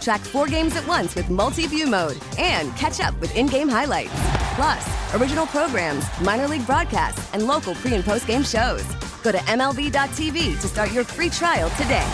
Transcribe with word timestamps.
Track 0.00 0.20
four 0.20 0.46
games 0.46 0.76
at 0.76 0.86
once 0.86 1.14
with 1.14 1.28
multi 1.30 1.66
view 1.66 1.86
mode 1.86 2.18
and 2.38 2.74
catch 2.76 3.00
up 3.00 3.18
with 3.20 3.34
in 3.36 3.46
game 3.46 3.68
highlights. 3.68 4.12
Plus, 4.54 5.14
original 5.14 5.46
programs, 5.46 6.04
minor 6.20 6.48
league 6.48 6.66
broadcasts, 6.66 7.32
and 7.34 7.46
local 7.46 7.74
pre 7.74 7.94
and 7.94 8.04
post 8.04 8.26
game 8.26 8.42
shows. 8.42 8.84
Go 9.22 9.32
to 9.32 9.38
MLB.tv 9.38 10.60
to 10.60 10.68
start 10.68 10.92
your 10.92 11.04
free 11.04 11.30
trial 11.30 11.70
today. 11.70 12.06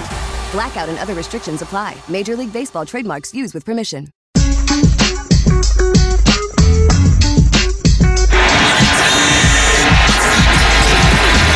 Blackout 0.53 0.89
and 0.89 0.99
other 0.99 1.15
restrictions 1.15 1.63
apply. 1.63 1.97
Major 2.09 2.37
League 2.37 2.53
Baseball 2.53 2.87
trademarks 2.87 3.35
used 3.35 3.55
with 3.55 3.65
permission. 3.65 4.09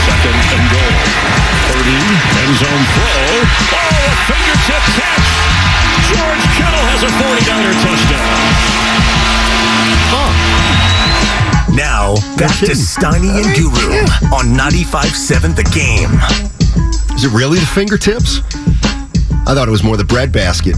Second 0.07 0.41
and 0.55 0.65
goal. 0.73 0.95
Purdy, 1.67 2.03
end 2.43 2.55
zone 2.61 2.85
throw. 2.93 3.23
Oh, 3.73 4.07
a 4.07 4.15
fingertip 4.27 4.85
catch. 4.99 5.18
George 6.19 6.45
Kittle 6.59 6.85
has 6.91 7.03
a 7.07 7.11
40-yarder 7.23 7.73
touchdown. 7.79 8.39
Now, 11.77 12.15
back 12.37 12.59
to 12.61 12.73
Steiny 12.75 13.31
and 13.31 13.55
Guru 13.55 14.03
on 14.35 14.47
95.7 14.59 15.55
The 15.55 15.63
Game. 15.71 16.11
Is 17.15 17.25
it 17.25 17.31
really 17.33 17.59
the 17.61 17.67
fingertips? 17.67 18.41
I 19.47 19.55
thought 19.55 19.69
it 19.69 19.71
was 19.71 19.85
more 19.85 19.97
the 19.97 20.05
bread 20.05 20.33
basket. 20.33 20.77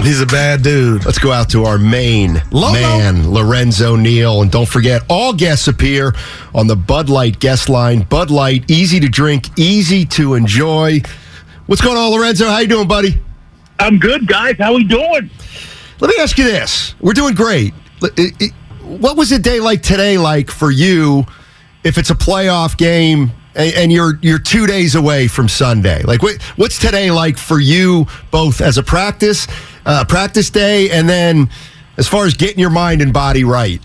He's 0.00 0.20
a 0.20 0.26
bad 0.26 0.62
dude. 0.62 1.04
Let's 1.04 1.18
go 1.18 1.30
out 1.32 1.50
to 1.50 1.64
our 1.64 1.78
main 1.78 2.42
Logo. 2.50 2.72
man, 2.72 3.30
Lorenzo 3.30 3.94
Neal. 3.94 4.42
And 4.42 4.50
don't 4.50 4.68
forget, 4.68 5.02
all 5.08 5.32
guests 5.32 5.68
appear 5.68 6.14
on 6.54 6.66
the 6.66 6.74
Bud 6.74 7.08
Light 7.10 7.38
guest 7.38 7.68
line. 7.68 8.02
Bud 8.02 8.30
Light, 8.30 8.68
easy 8.70 8.98
to 9.00 9.08
drink, 9.08 9.50
easy 9.58 10.04
to 10.06 10.34
enjoy. 10.34 11.00
What's 11.66 11.82
going 11.82 11.96
on, 11.98 12.10
Lorenzo? 12.10 12.46
How 12.48 12.58
you 12.58 12.68
doing, 12.68 12.88
buddy? 12.88 13.20
I'm 13.82 13.98
good, 13.98 14.28
guys. 14.28 14.54
How 14.58 14.74
we 14.76 14.84
doing? 14.84 15.28
Let 15.98 16.08
me 16.08 16.14
ask 16.20 16.38
you 16.38 16.44
this. 16.44 16.94
We're 17.00 17.14
doing 17.14 17.34
great. 17.34 17.74
What 18.84 19.16
was 19.16 19.32
a 19.32 19.40
day 19.40 19.58
like 19.58 19.82
today 19.82 20.18
like 20.18 20.52
for 20.52 20.70
you 20.70 21.26
if 21.82 21.98
it's 21.98 22.10
a 22.10 22.14
playoff 22.14 22.76
game 22.78 23.32
and, 23.56 23.74
and 23.74 23.92
you're 23.92 24.20
you're 24.22 24.38
two 24.38 24.68
days 24.68 24.94
away 24.94 25.26
from 25.26 25.48
Sunday? 25.48 26.04
Like 26.04 26.22
what's 26.22 26.78
today 26.78 27.10
like 27.10 27.36
for 27.36 27.58
you 27.58 28.06
both 28.30 28.60
as 28.60 28.78
a 28.78 28.84
practice, 28.84 29.48
uh, 29.84 30.04
practice 30.04 30.48
day, 30.48 30.88
and 30.90 31.08
then 31.08 31.50
as 31.96 32.06
far 32.06 32.24
as 32.24 32.34
getting 32.34 32.60
your 32.60 32.70
mind 32.70 33.02
and 33.02 33.12
body 33.12 33.42
right? 33.42 33.80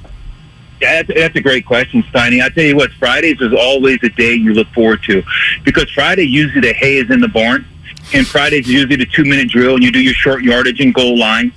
Yeah, 0.80 1.02
that's, 1.02 1.20
that's 1.20 1.36
a 1.36 1.42
great 1.42 1.66
question, 1.66 2.04
Steiny. 2.04 2.44
I 2.44 2.50
tell 2.50 2.66
you 2.66 2.76
what, 2.76 2.92
Fridays 3.00 3.42
is 3.42 3.52
always 3.52 3.98
a 4.04 4.10
day 4.10 4.36
you 4.36 4.54
look 4.54 4.68
forward 4.76 5.02
to 5.06 5.24
because 5.64 5.90
Friday 5.90 6.26
usually 6.26 6.62
the 6.62 6.74
hay 6.74 6.98
is 6.98 7.10
in 7.10 7.20
the 7.20 7.28
barn, 7.28 7.66
and 8.14 8.26
Fridays 8.26 8.66
is 8.66 8.72
usually 8.72 8.96
the 8.96 9.06
two 9.06 9.26
minute 9.26 9.50
drill, 9.50 9.76
and 9.76 9.84
you 9.84 9.92
do 9.92 10.00
your 10.00 10.14
short 10.14 10.44
yardage 10.44 10.80
and 10.80 10.94
goal 10.94 11.18
line, 11.18 11.52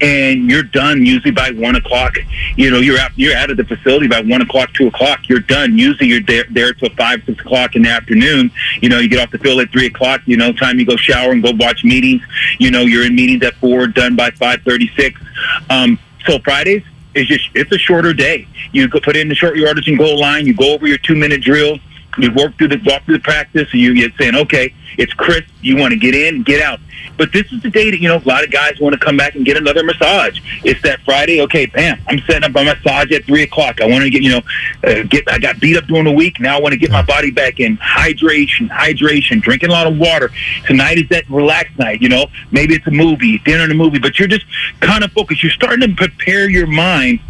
and 0.00 0.48
you're 0.48 0.62
done 0.62 1.04
usually 1.04 1.32
by 1.32 1.50
one 1.50 1.76
o'clock. 1.76 2.14
You 2.56 2.70
know, 2.70 2.78
you're 2.78 2.98
out 2.98 3.12
you're 3.16 3.36
out 3.36 3.50
of 3.50 3.56
the 3.56 3.64
facility 3.64 4.06
by 4.06 4.20
one 4.20 4.40
o'clock, 4.40 4.72
two 4.74 4.86
o'clock. 4.86 5.28
You're 5.28 5.40
done. 5.40 5.76
Usually 5.76 6.08
you're 6.08 6.20
there 6.20 6.44
there 6.50 6.72
till 6.72 6.90
five, 6.90 7.22
six 7.26 7.40
o'clock 7.40 7.74
in 7.74 7.82
the 7.82 7.90
afternoon. 7.90 8.50
You 8.80 8.88
know, 8.88 8.98
you 8.98 9.08
get 9.08 9.20
off 9.20 9.30
the 9.30 9.38
field 9.38 9.60
at 9.60 9.70
three 9.70 9.86
o'clock. 9.86 10.22
You 10.26 10.36
know, 10.36 10.52
time 10.52 10.78
you 10.78 10.86
go 10.86 10.96
shower 10.96 11.32
and 11.32 11.42
go 11.42 11.52
watch 11.52 11.84
meetings. 11.84 12.22
You 12.58 12.70
know, 12.70 12.82
you're 12.82 13.04
in 13.04 13.14
meetings 13.14 13.42
at 13.42 13.54
four, 13.54 13.86
done 13.88 14.14
by 14.14 14.30
five 14.32 14.62
thirty 14.62 14.90
six. 14.96 15.20
Um, 15.68 15.98
so 16.26 16.38
Fridays 16.40 16.84
is 17.14 17.26
just 17.26 17.48
it's 17.54 17.72
a 17.72 17.78
shorter 17.78 18.12
day. 18.12 18.46
You 18.72 18.88
put 18.88 19.16
in 19.16 19.28
the 19.28 19.34
short 19.34 19.56
yardage 19.56 19.88
and 19.88 19.98
goal 19.98 20.18
line. 20.18 20.46
You 20.46 20.54
go 20.54 20.74
over 20.74 20.86
your 20.86 20.98
two 20.98 21.16
minute 21.16 21.42
drill. 21.42 21.78
You 22.18 22.32
work 22.32 22.56
through 22.58 22.68
the 22.68 22.80
walk 22.84 23.04
through 23.04 23.18
the 23.18 23.22
practice, 23.22 23.68
and 23.72 23.80
you 23.80 23.94
get 23.94 24.12
saying, 24.18 24.34
okay, 24.34 24.74
it's 24.96 25.12
crisp. 25.12 25.48
You 25.60 25.76
want 25.76 25.92
to 25.92 25.98
get 25.98 26.14
in 26.14 26.42
get 26.42 26.62
out. 26.62 26.80
But 27.16 27.32
this 27.32 27.50
is 27.52 27.62
the 27.62 27.70
day 27.70 27.90
that 27.90 28.00
you 28.00 28.08
know 28.08 28.18
a 28.18 28.28
lot 28.28 28.44
of 28.44 28.50
guys 28.50 28.78
want 28.80 28.92
to 28.92 28.98
come 28.98 29.16
back 29.16 29.34
and 29.34 29.44
get 29.44 29.56
another 29.56 29.82
massage. 29.82 30.40
It's 30.64 30.80
that 30.82 31.00
Friday. 31.04 31.40
Okay, 31.42 31.66
bam, 31.66 32.00
I'm 32.06 32.20
setting 32.20 32.44
up 32.44 32.56
a 32.56 32.64
massage 32.64 33.10
at 33.12 33.24
three 33.24 33.42
o'clock. 33.42 33.80
I 33.80 33.86
want 33.86 34.04
to 34.04 34.10
get 34.10 34.22
you 34.22 34.30
know 34.30 34.42
uh, 34.84 35.02
get. 35.04 35.30
I 35.30 35.38
got 35.38 35.60
beat 35.60 35.76
up 35.76 35.84
during 35.84 36.04
the 36.04 36.12
week. 36.12 36.40
Now 36.40 36.58
I 36.58 36.60
want 36.60 36.72
to 36.72 36.78
get 36.78 36.90
my 36.90 37.02
body 37.02 37.30
back 37.30 37.60
in 37.60 37.76
hydration, 37.78 38.68
hydration, 38.68 39.40
drinking 39.40 39.70
a 39.70 39.72
lot 39.72 39.86
of 39.86 39.98
water. 39.98 40.30
Tonight 40.66 40.98
is 40.98 41.08
that 41.10 41.28
relaxed 41.28 41.78
night. 41.78 42.02
You 42.02 42.08
know, 42.08 42.26
maybe 42.50 42.74
it's 42.74 42.86
a 42.86 42.92
movie, 42.92 43.38
dinner 43.38 43.64
and 43.64 43.72
a 43.72 43.76
movie, 43.76 43.98
but 43.98 44.18
you're 44.18 44.28
just 44.28 44.46
kind 44.80 45.04
of 45.04 45.12
focused. 45.12 45.42
You're 45.42 45.52
starting 45.52 45.88
to 45.88 45.94
prepare 45.94 46.48
your 46.48 46.66
mind 46.66 47.20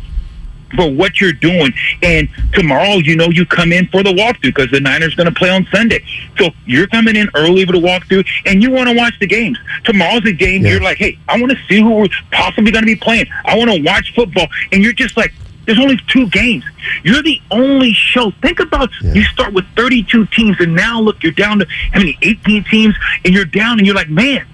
for 0.77 0.91
what 0.91 1.21
you're 1.21 1.33
doing. 1.33 1.73
And 2.03 2.29
tomorrow, 2.53 2.97
you 2.97 3.17
know, 3.17 3.29
you 3.31 3.47
come 3.47 3.73
in 3.73 3.87
for 3.89 4.03
the 4.03 4.13
walkthrough 4.13 4.55
because 4.55 4.71
the 4.71 4.81
Niners 4.81 5.15
going 5.15 5.29
to 5.29 5.35
play 5.35 5.51
on 5.51 5.67
Sunday. 5.73 6.05
So 6.39 6.51
you're 6.67 6.87
coming 6.89 7.17
in 7.17 7.29
early 7.35 7.65
for 7.65 7.73
the 7.73 7.81
walkthrough 7.81 8.27
and 8.47 8.63
you 8.63 8.71
want 8.71 8.89
to 8.89 8.95
watch 8.95 9.15
the 9.21 9.27
games. 9.27 9.59
Tomorrow's 9.85 10.27
a 10.27 10.33
game. 10.33 10.65
You're 10.65 10.81
like, 10.81 10.99
hey, 10.99 11.19
I 11.29 11.41
want 11.41 11.53
to 11.53 11.59
see 11.69 11.81
who 11.81 11.95
we're 11.95 12.09
possibly 12.33 12.71
going 12.71 12.83
to 12.83 12.87
be 12.87 12.97
playing. 12.97 13.27
I 13.45 13.57
want 13.57 13.71
to 13.71 13.83
watch 13.83 14.15
football. 14.15 14.47
And 14.73 14.83
you're 14.83 14.93
just 14.93 15.17
like, 15.17 15.33
there's 15.69 15.79
only 15.79 15.99
two 16.09 16.27
games. 16.31 16.65
You're 17.05 17.23
the 17.23 17.39
only 17.51 17.93
show. 17.93 18.31
Think 18.41 18.59
about 18.59 18.89
you 19.03 19.23
start 19.25 19.53
with 19.53 19.67
32 19.77 20.25
teams, 20.27 20.57
and 20.61 20.75
now 20.75 20.99
look, 20.99 21.23
you're 21.23 21.31
down 21.31 21.59
to 21.59 21.67
how 21.93 21.99
many? 21.99 22.17
18 22.23 22.65
teams, 22.65 22.95
and 23.23 23.35
you're 23.35 23.45
down, 23.45 23.77
and 23.77 23.87
you're 23.87 23.95
like, 23.95 24.09
man, 24.09 24.47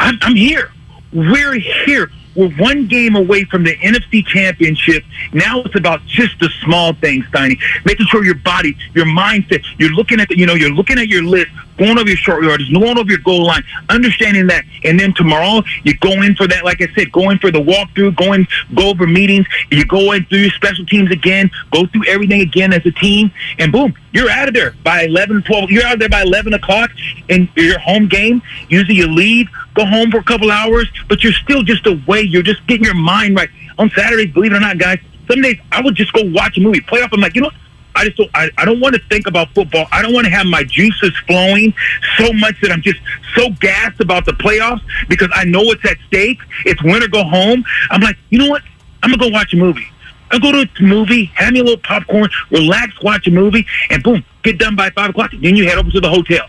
I'm, 0.00 0.18
I'm 0.20 0.34
here. 0.34 0.72
We're 1.12 1.54
here. 1.54 2.10
We're 2.38 2.50
one 2.50 2.86
game 2.86 3.16
away 3.16 3.42
from 3.42 3.64
the 3.64 3.76
NFC 3.78 4.24
Championship. 4.24 5.02
Now 5.32 5.60
it's 5.62 5.74
about 5.74 6.06
just 6.06 6.38
the 6.38 6.48
small 6.62 6.92
things, 6.92 7.24
Steiny. 7.26 7.58
Making 7.84 8.06
sure 8.06 8.24
your 8.24 8.36
body, 8.36 8.76
your 8.94 9.06
mindset, 9.06 9.64
you're 9.76 9.90
looking 9.90 10.20
at 10.20 10.28
the, 10.28 10.38
you 10.38 10.46
know, 10.46 10.54
you're 10.54 10.70
looking 10.70 11.00
at 11.00 11.08
your 11.08 11.24
list, 11.24 11.50
going 11.78 11.98
over 11.98 12.08
your 12.08 12.16
short 12.16 12.42
yardage, 12.42 12.72
going 12.72 12.98
over 12.98 13.08
your 13.08 13.20
goal 13.20 13.46
line, 13.46 13.62
understanding 13.88 14.46
that. 14.48 14.64
And 14.84 14.98
then 14.98 15.14
tomorrow 15.14 15.62
you 15.84 15.96
go 15.98 16.22
in 16.22 16.34
for 16.34 16.46
that, 16.48 16.64
like 16.64 16.80
I 16.82 16.88
said, 16.94 17.12
go 17.12 17.30
in 17.30 17.38
for 17.38 17.50
the 17.50 17.60
walkthrough, 17.60 18.16
go 18.16 18.32
in, 18.32 18.46
go 18.74 18.90
over 18.90 19.06
meetings, 19.06 19.46
you 19.70 19.84
go 19.84 20.12
in 20.12 20.24
through 20.26 20.38
your 20.38 20.50
special 20.50 20.84
teams 20.86 21.10
again, 21.10 21.50
go 21.72 21.86
through 21.86 22.04
everything 22.06 22.40
again 22.40 22.72
as 22.72 22.84
a 22.84 22.90
team, 22.92 23.30
and 23.58 23.72
boom, 23.72 23.94
you're 24.12 24.30
out 24.30 24.48
of 24.48 24.54
there 24.54 24.74
by 24.82 25.02
11, 25.02 25.42
12. 25.42 25.70
You're 25.70 25.84
out 25.84 25.94
of 25.94 26.00
there 26.00 26.08
by 26.08 26.22
11 26.22 26.54
o'clock 26.54 26.90
in 27.28 27.48
your 27.56 27.78
home 27.78 28.08
game. 28.08 28.42
Usually 28.68 28.96
you 28.96 29.06
leave, 29.06 29.48
go 29.74 29.84
home 29.84 30.10
for 30.10 30.18
a 30.18 30.24
couple 30.24 30.50
hours, 30.50 30.88
but 31.08 31.22
you're 31.22 31.32
still 31.32 31.62
just 31.62 31.86
away. 31.86 32.22
You're 32.22 32.42
just 32.42 32.66
getting 32.66 32.84
your 32.84 32.94
mind 32.94 33.36
right. 33.36 33.50
On 33.78 33.90
Saturdays, 33.90 34.32
believe 34.32 34.52
it 34.52 34.56
or 34.56 34.60
not, 34.60 34.78
guys, 34.78 34.98
some 35.30 35.42
days 35.42 35.58
I 35.70 35.82
would 35.82 35.94
just 35.94 36.12
go 36.12 36.22
watch 36.24 36.56
a 36.56 36.60
movie, 36.60 36.80
play 36.80 37.02
off. 37.02 37.12
I'm 37.12 37.20
like, 37.20 37.34
you 37.34 37.42
know, 37.42 37.48
what? 37.48 37.54
I 37.98 38.04
just 38.04 38.16
don't. 38.16 38.30
I, 38.32 38.48
I 38.56 38.64
don't 38.64 38.80
want 38.80 38.94
to 38.94 39.00
think 39.10 39.26
about 39.26 39.52
football. 39.54 39.86
I 39.90 40.02
don't 40.02 40.14
want 40.14 40.26
to 40.26 40.30
have 40.30 40.46
my 40.46 40.62
juices 40.62 41.12
flowing 41.26 41.74
so 42.16 42.32
much 42.32 42.54
that 42.62 42.70
I'm 42.70 42.80
just 42.80 43.00
so 43.34 43.50
gassed 43.60 44.00
about 44.00 44.24
the 44.24 44.32
playoffs 44.32 44.82
because 45.08 45.28
I 45.34 45.44
know 45.44 45.62
it's 45.72 45.84
at 45.84 45.96
stake. 46.06 46.38
It's 46.64 46.82
win 46.82 47.02
or 47.02 47.08
go 47.08 47.24
home. 47.24 47.64
I'm 47.90 48.00
like, 48.00 48.16
you 48.30 48.38
know 48.38 48.48
what? 48.48 48.62
I'm 49.02 49.10
gonna 49.10 49.30
go 49.30 49.34
watch 49.34 49.52
a 49.52 49.56
movie. 49.56 49.86
I'll 50.30 50.38
go 50.38 50.52
to 50.52 50.68
a 50.78 50.82
movie, 50.82 51.24
have 51.34 51.52
me 51.52 51.60
a 51.60 51.64
little 51.64 51.78
popcorn, 51.78 52.28
relax, 52.50 52.92
watch 53.02 53.26
a 53.26 53.30
movie, 53.30 53.66
and 53.90 54.02
boom, 54.02 54.24
get 54.42 54.58
done 54.58 54.76
by 54.76 54.90
five 54.90 55.10
o'clock. 55.10 55.32
Then 55.40 55.56
you 55.56 55.66
head 55.66 55.78
over 55.78 55.90
to 55.90 56.00
the 56.00 56.10
hotel. 56.10 56.46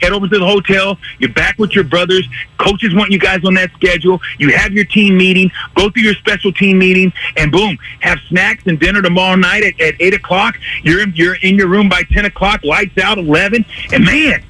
Head 0.00 0.12
over 0.12 0.28
to 0.28 0.38
the 0.38 0.46
hotel. 0.46 0.98
You're 1.18 1.32
back 1.32 1.58
with 1.58 1.74
your 1.74 1.84
brothers. 1.84 2.26
Coaches 2.58 2.94
want 2.94 3.10
you 3.10 3.18
guys 3.18 3.44
on 3.44 3.54
that 3.54 3.70
schedule. 3.72 4.20
You 4.38 4.56
have 4.56 4.72
your 4.72 4.84
team 4.84 5.16
meeting. 5.16 5.50
Go 5.74 5.90
through 5.90 6.02
your 6.02 6.14
special 6.14 6.52
team 6.52 6.78
meeting, 6.78 7.12
and 7.36 7.50
boom, 7.50 7.78
have 8.00 8.18
snacks 8.28 8.64
and 8.66 8.78
dinner 8.78 9.02
tomorrow 9.02 9.36
night 9.36 9.64
at, 9.64 9.80
at 9.80 9.94
eight 10.00 10.14
o'clock. 10.14 10.56
You're 10.82 11.02
in, 11.02 11.12
you're 11.14 11.36
in 11.36 11.56
your 11.56 11.68
room 11.68 11.88
by 11.88 12.02
ten 12.12 12.24
o'clock. 12.24 12.62
Lights 12.64 12.98
out 12.98 13.18
eleven, 13.18 13.64
and 13.92 14.04
man, 14.04 14.44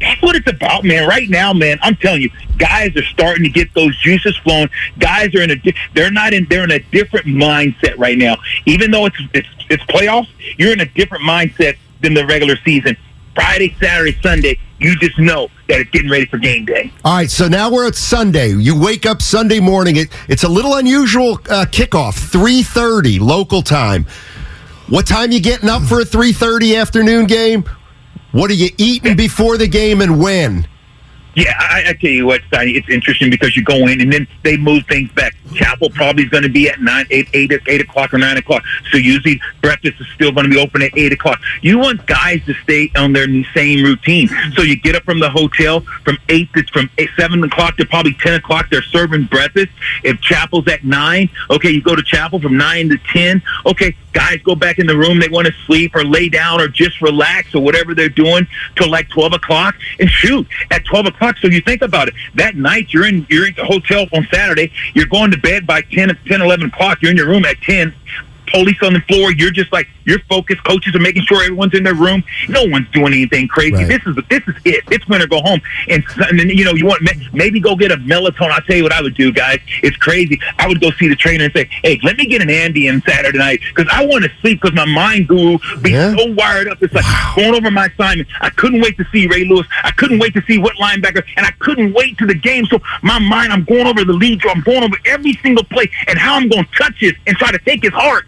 that's 0.00 0.20
what 0.22 0.36
it's 0.36 0.50
about, 0.50 0.84
man. 0.84 1.08
Right 1.08 1.28
now, 1.28 1.52
man, 1.52 1.78
I'm 1.82 1.96
telling 1.96 2.22
you, 2.22 2.30
guys 2.58 2.96
are 2.96 3.04
starting 3.04 3.44
to 3.44 3.50
get 3.50 3.72
those 3.74 3.96
juices 3.98 4.36
flowing. 4.38 4.68
Guys 4.98 5.34
are 5.34 5.42
in 5.42 5.50
a, 5.52 5.74
they're 5.94 6.10
not 6.10 6.32
in, 6.32 6.46
they're 6.48 6.64
in 6.64 6.72
a 6.72 6.80
different 6.80 7.26
mindset 7.26 7.98
right 7.98 8.18
now. 8.18 8.36
Even 8.66 8.90
though 8.90 9.06
it's 9.06 9.16
it's 9.32 9.48
it's 9.70 9.82
playoffs, 9.84 10.28
you're 10.58 10.72
in 10.72 10.80
a 10.80 10.86
different 10.86 11.24
mindset 11.24 11.76
than 12.00 12.14
the 12.14 12.26
regular 12.26 12.56
season. 12.64 12.96
Friday, 13.34 13.74
Saturday, 13.80 14.18
Sunday, 14.22 14.58
you 14.78 14.96
just 14.96 15.18
know 15.18 15.48
that 15.68 15.80
it's 15.80 15.90
getting 15.90 16.10
ready 16.10 16.26
for 16.26 16.38
game 16.38 16.64
day. 16.64 16.92
All 17.04 17.14
right, 17.14 17.30
so 17.30 17.48
now 17.48 17.70
we're 17.70 17.86
at 17.86 17.94
Sunday. 17.94 18.52
You 18.52 18.78
wake 18.78 19.06
up 19.06 19.22
Sunday 19.22 19.60
morning. 19.60 19.96
It, 19.96 20.08
it's 20.28 20.44
a 20.44 20.48
little 20.48 20.74
unusual 20.74 21.34
uh, 21.48 21.66
kickoff, 21.70 22.14
three 22.30 22.62
thirty 22.62 23.18
local 23.18 23.62
time. 23.62 24.06
What 24.88 25.06
time 25.06 25.32
you 25.32 25.40
getting 25.40 25.68
up 25.68 25.82
for 25.82 26.00
a 26.00 26.04
three 26.04 26.32
thirty 26.32 26.76
afternoon 26.76 27.26
game? 27.26 27.64
What 28.32 28.50
are 28.50 28.54
you 28.54 28.70
eating 28.76 29.16
before 29.16 29.56
the 29.56 29.68
game, 29.68 30.00
and 30.00 30.20
when? 30.20 30.66
Yeah, 31.34 31.54
I, 31.58 31.84
I 31.88 31.92
tell 31.94 32.10
you 32.10 32.26
what, 32.26 32.42
Steiny, 32.50 32.76
it's 32.76 32.88
interesting 32.90 33.30
because 33.30 33.56
you 33.56 33.64
go 33.64 33.86
in 33.86 34.02
and 34.02 34.12
then 34.12 34.26
they 34.42 34.58
move 34.58 34.84
things 34.86 35.10
back. 35.12 35.34
Chapel 35.52 35.90
probably 35.90 36.24
is 36.24 36.30
going 36.30 36.42
to 36.42 36.48
be 36.48 36.68
at 36.68 36.80
nine, 36.80 37.06
eight, 37.10 37.28
eight, 37.32 37.52
eight 37.66 37.80
o'clock 37.80 38.12
or 38.12 38.18
nine 38.18 38.36
o'clock. 38.36 38.62
So 38.90 38.98
usually 38.98 39.40
breakfast 39.60 40.00
is 40.00 40.06
still 40.14 40.32
going 40.32 40.44
to 40.44 40.50
be 40.50 40.58
open 40.58 40.82
at 40.82 40.96
eight 40.96 41.12
o'clock. 41.12 41.40
You 41.60 41.78
want 41.78 42.06
guys 42.06 42.44
to 42.46 42.54
stay 42.54 42.90
on 42.96 43.12
their 43.12 43.26
same 43.54 43.84
routine. 43.84 44.28
So 44.54 44.62
you 44.62 44.76
get 44.76 44.94
up 44.94 45.04
from 45.04 45.20
the 45.20 45.30
hotel 45.30 45.80
from 46.04 46.18
eight 46.28 46.52
to 46.54 46.64
from 46.72 46.90
eight, 46.98 47.10
seven 47.18 47.42
o'clock 47.44 47.76
to 47.76 47.86
probably 47.86 48.14
ten 48.14 48.34
o'clock. 48.34 48.68
They're 48.70 48.82
serving 48.82 49.24
breakfast. 49.24 49.70
If 50.04 50.20
chapel's 50.20 50.68
at 50.68 50.84
nine, 50.84 51.28
okay, 51.50 51.70
you 51.70 51.82
go 51.82 51.94
to 51.94 52.02
chapel 52.02 52.40
from 52.40 52.56
nine 52.56 52.88
to 52.88 52.98
ten. 53.12 53.42
Okay, 53.66 53.94
guys 54.12 54.38
go 54.42 54.54
back 54.54 54.78
in 54.78 54.86
the 54.86 54.96
room. 54.96 55.18
They 55.18 55.28
want 55.28 55.46
to 55.46 55.52
sleep 55.66 55.94
or 55.94 56.04
lay 56.04 56.28
down 56.28 56.60
or 56.60 56.68
just 56.68 57.00
relax 57.00 57.54
or 57.54 57.62
whatever 57.62 57.94
they're 57.94 58.08
doing 58.08 58.46
till 58.76 58.90
like 58.90 59.08
twelve 59.08 59.32
o'clock. 59.32 59.74
And 60.00 60.08
shoot, 60.08 60.46
at 60.70 60.84
twelve 60.84 61.06
o'clock. 61.06 61.36
So 61.38 61.48
you 61.48 61.60
think 61.60 61.82
about 61.82 62.08
it. 62.08 62.14
That 62.34 62.56
night 62.56 62.92
you're 62.92 63.06
in 63.06 63.26
you're 63.28 63.46
in 63.46 63.54
the 63.54 63.64
hotel 63.64 64.06
on 64.12 64.26
Saturday. 64.32 64.72
You're 64.94 65.06
going 65.06 65.30
to 65.30 65.38
bed 65.42 65.66
by 65.66 65.82
10, 65.82 66.16
10 66.26 66.40
11 66.40 66.66
o'clock. 66.66 66.98
You're 67.02 67.10
in 67.10 67.16
your 67.16 67.28
room 67.28 67.44
at 67.44 67.60
ten 67.62 67.94
police 68.48 68.76
on 68.82 68.92
the 68.94 69.00
floor. 69.02 69.32
You're 69.32 69.50
just 69.50 69.72
like 69.72 69.88
you're 70.04 70.18
focused. 70.28 70.62
Coaches 70.64 70.94
are 70.94 71.00
making 71.00 71.22
sure 71.24 71.42
everyone's 71.42 71.74
in 71.74 71.84
their 71.84 71.94
room. 71.94 72.22
No 72.48 72.64
one's 72.64 72.88
doing 72.90 73.12
anything 73.12 73.48
crazy. 73.48 73.72
Right. 73.74 73.88
This 73.88 74.02
is 74.06 74.16
this 74.28 74.42
is 74.48 74.54
it. 74.64 74.84
It's 74.90 75.06
winter. 75.08 75.26
Go 75.26 75.40
home 75.42 75.60
and, 75.88 76.04
and 76.28 76.38
then 76.38 76.48
you 76.50 76.64
know 76.64 76.72
you 76.74 76.86
want 76.86 77.02
maybe 77.32 77.60
go 77.60 77.76
get 77.76 77.90
a 77.92 77.96
melatonin. 77.96 78.50
I'll 78.50 78.60
tell 78.62 78.76
you 78.76 78.82
what 78.82 78.92
I 78.92 79.00
would 79.00 79.14
do, 79.14 79.32
guys. 79.32 79.60
It's 79.82 79.96
crazy. 79.96 80.40
I 80.58 80.66
would 80.68 80.80
go 80.80 80.90
see 80.92 81.08
the 81.08 81.16
trainer 81.16 81.44
and 81.44 81.52
say, 81.52 81.68
"Hey, 81.82 81.98
let 82.02 82.16
me 82.16 82.26
get 82.26 82.42
an 82.42 82.48
Ambien 82.48 83.04
Saturday 83.04 83.38
night 83.38 83.60
because 83.74 83.90
I 83.92 84.04
want 84.06 84.24
to 84.24 84.30
sleep 84.40 84.60
because 84.60 84.74
my 84.74 84.84
mind 84.86 85.28
guru 85.28 85.58
be 85.80 85.92
Yeah. 85.92 86.14
so 86.16 86.32
wired 86.32 86.68
up. 86.68 86.82
It's 86.82 86.92
like 86.94 87.04
going 87.36 87.54
over 87.54 87.70
my 87.70 87.86
assignment. 87.86 88.28
I 88.40 88.50
couldn't 88.50 88.80
wait 88.80 88.96
to 88.98 89.04
see 89.12 89.26
Ray 89.28 89.44
Lewis. 89.44 89.66
I 89.84 89.90
couldn't 89.92 90.18
wait 90.18 90.34
to 90.34 90.42
see 90.42 90.58
what 90.58 90.74
linebacker, 90.76 91.22
and 91.36 91.46
I 91.46 91.50
couldn't 91.60 91.92
wait 91.94 92.18
to 92.18 92.26
the 92.26 92.34
game. 92.34 92.66
So 92.66 92.80
my 93.02 93.18
mind, 93.18 93.52
I'm 93.52 93.64
going 93.64 93.86
over 93.86 94.04
the 94.04 94.12
lead 94.12 94.40
draw. 94.40 94.52
I'm 94.52 94.60
going 94.62 94.82
over 94.82 94.96
every 95.06 95.34
single 95.42 95.64
play 95.64 95.90
and 96.08 96.18
how 96.18 96.34
I'm 96.34 96.48
going 96.48 96.64
to 96.64 96.70
touch 96.76 97.02
it 97.02 97.16
and 97.26 97.36
try 97.36 97.50
to 97.52 97.58
take 97.60 97.82
his 97.82 97.92
heart. 97.92 98.26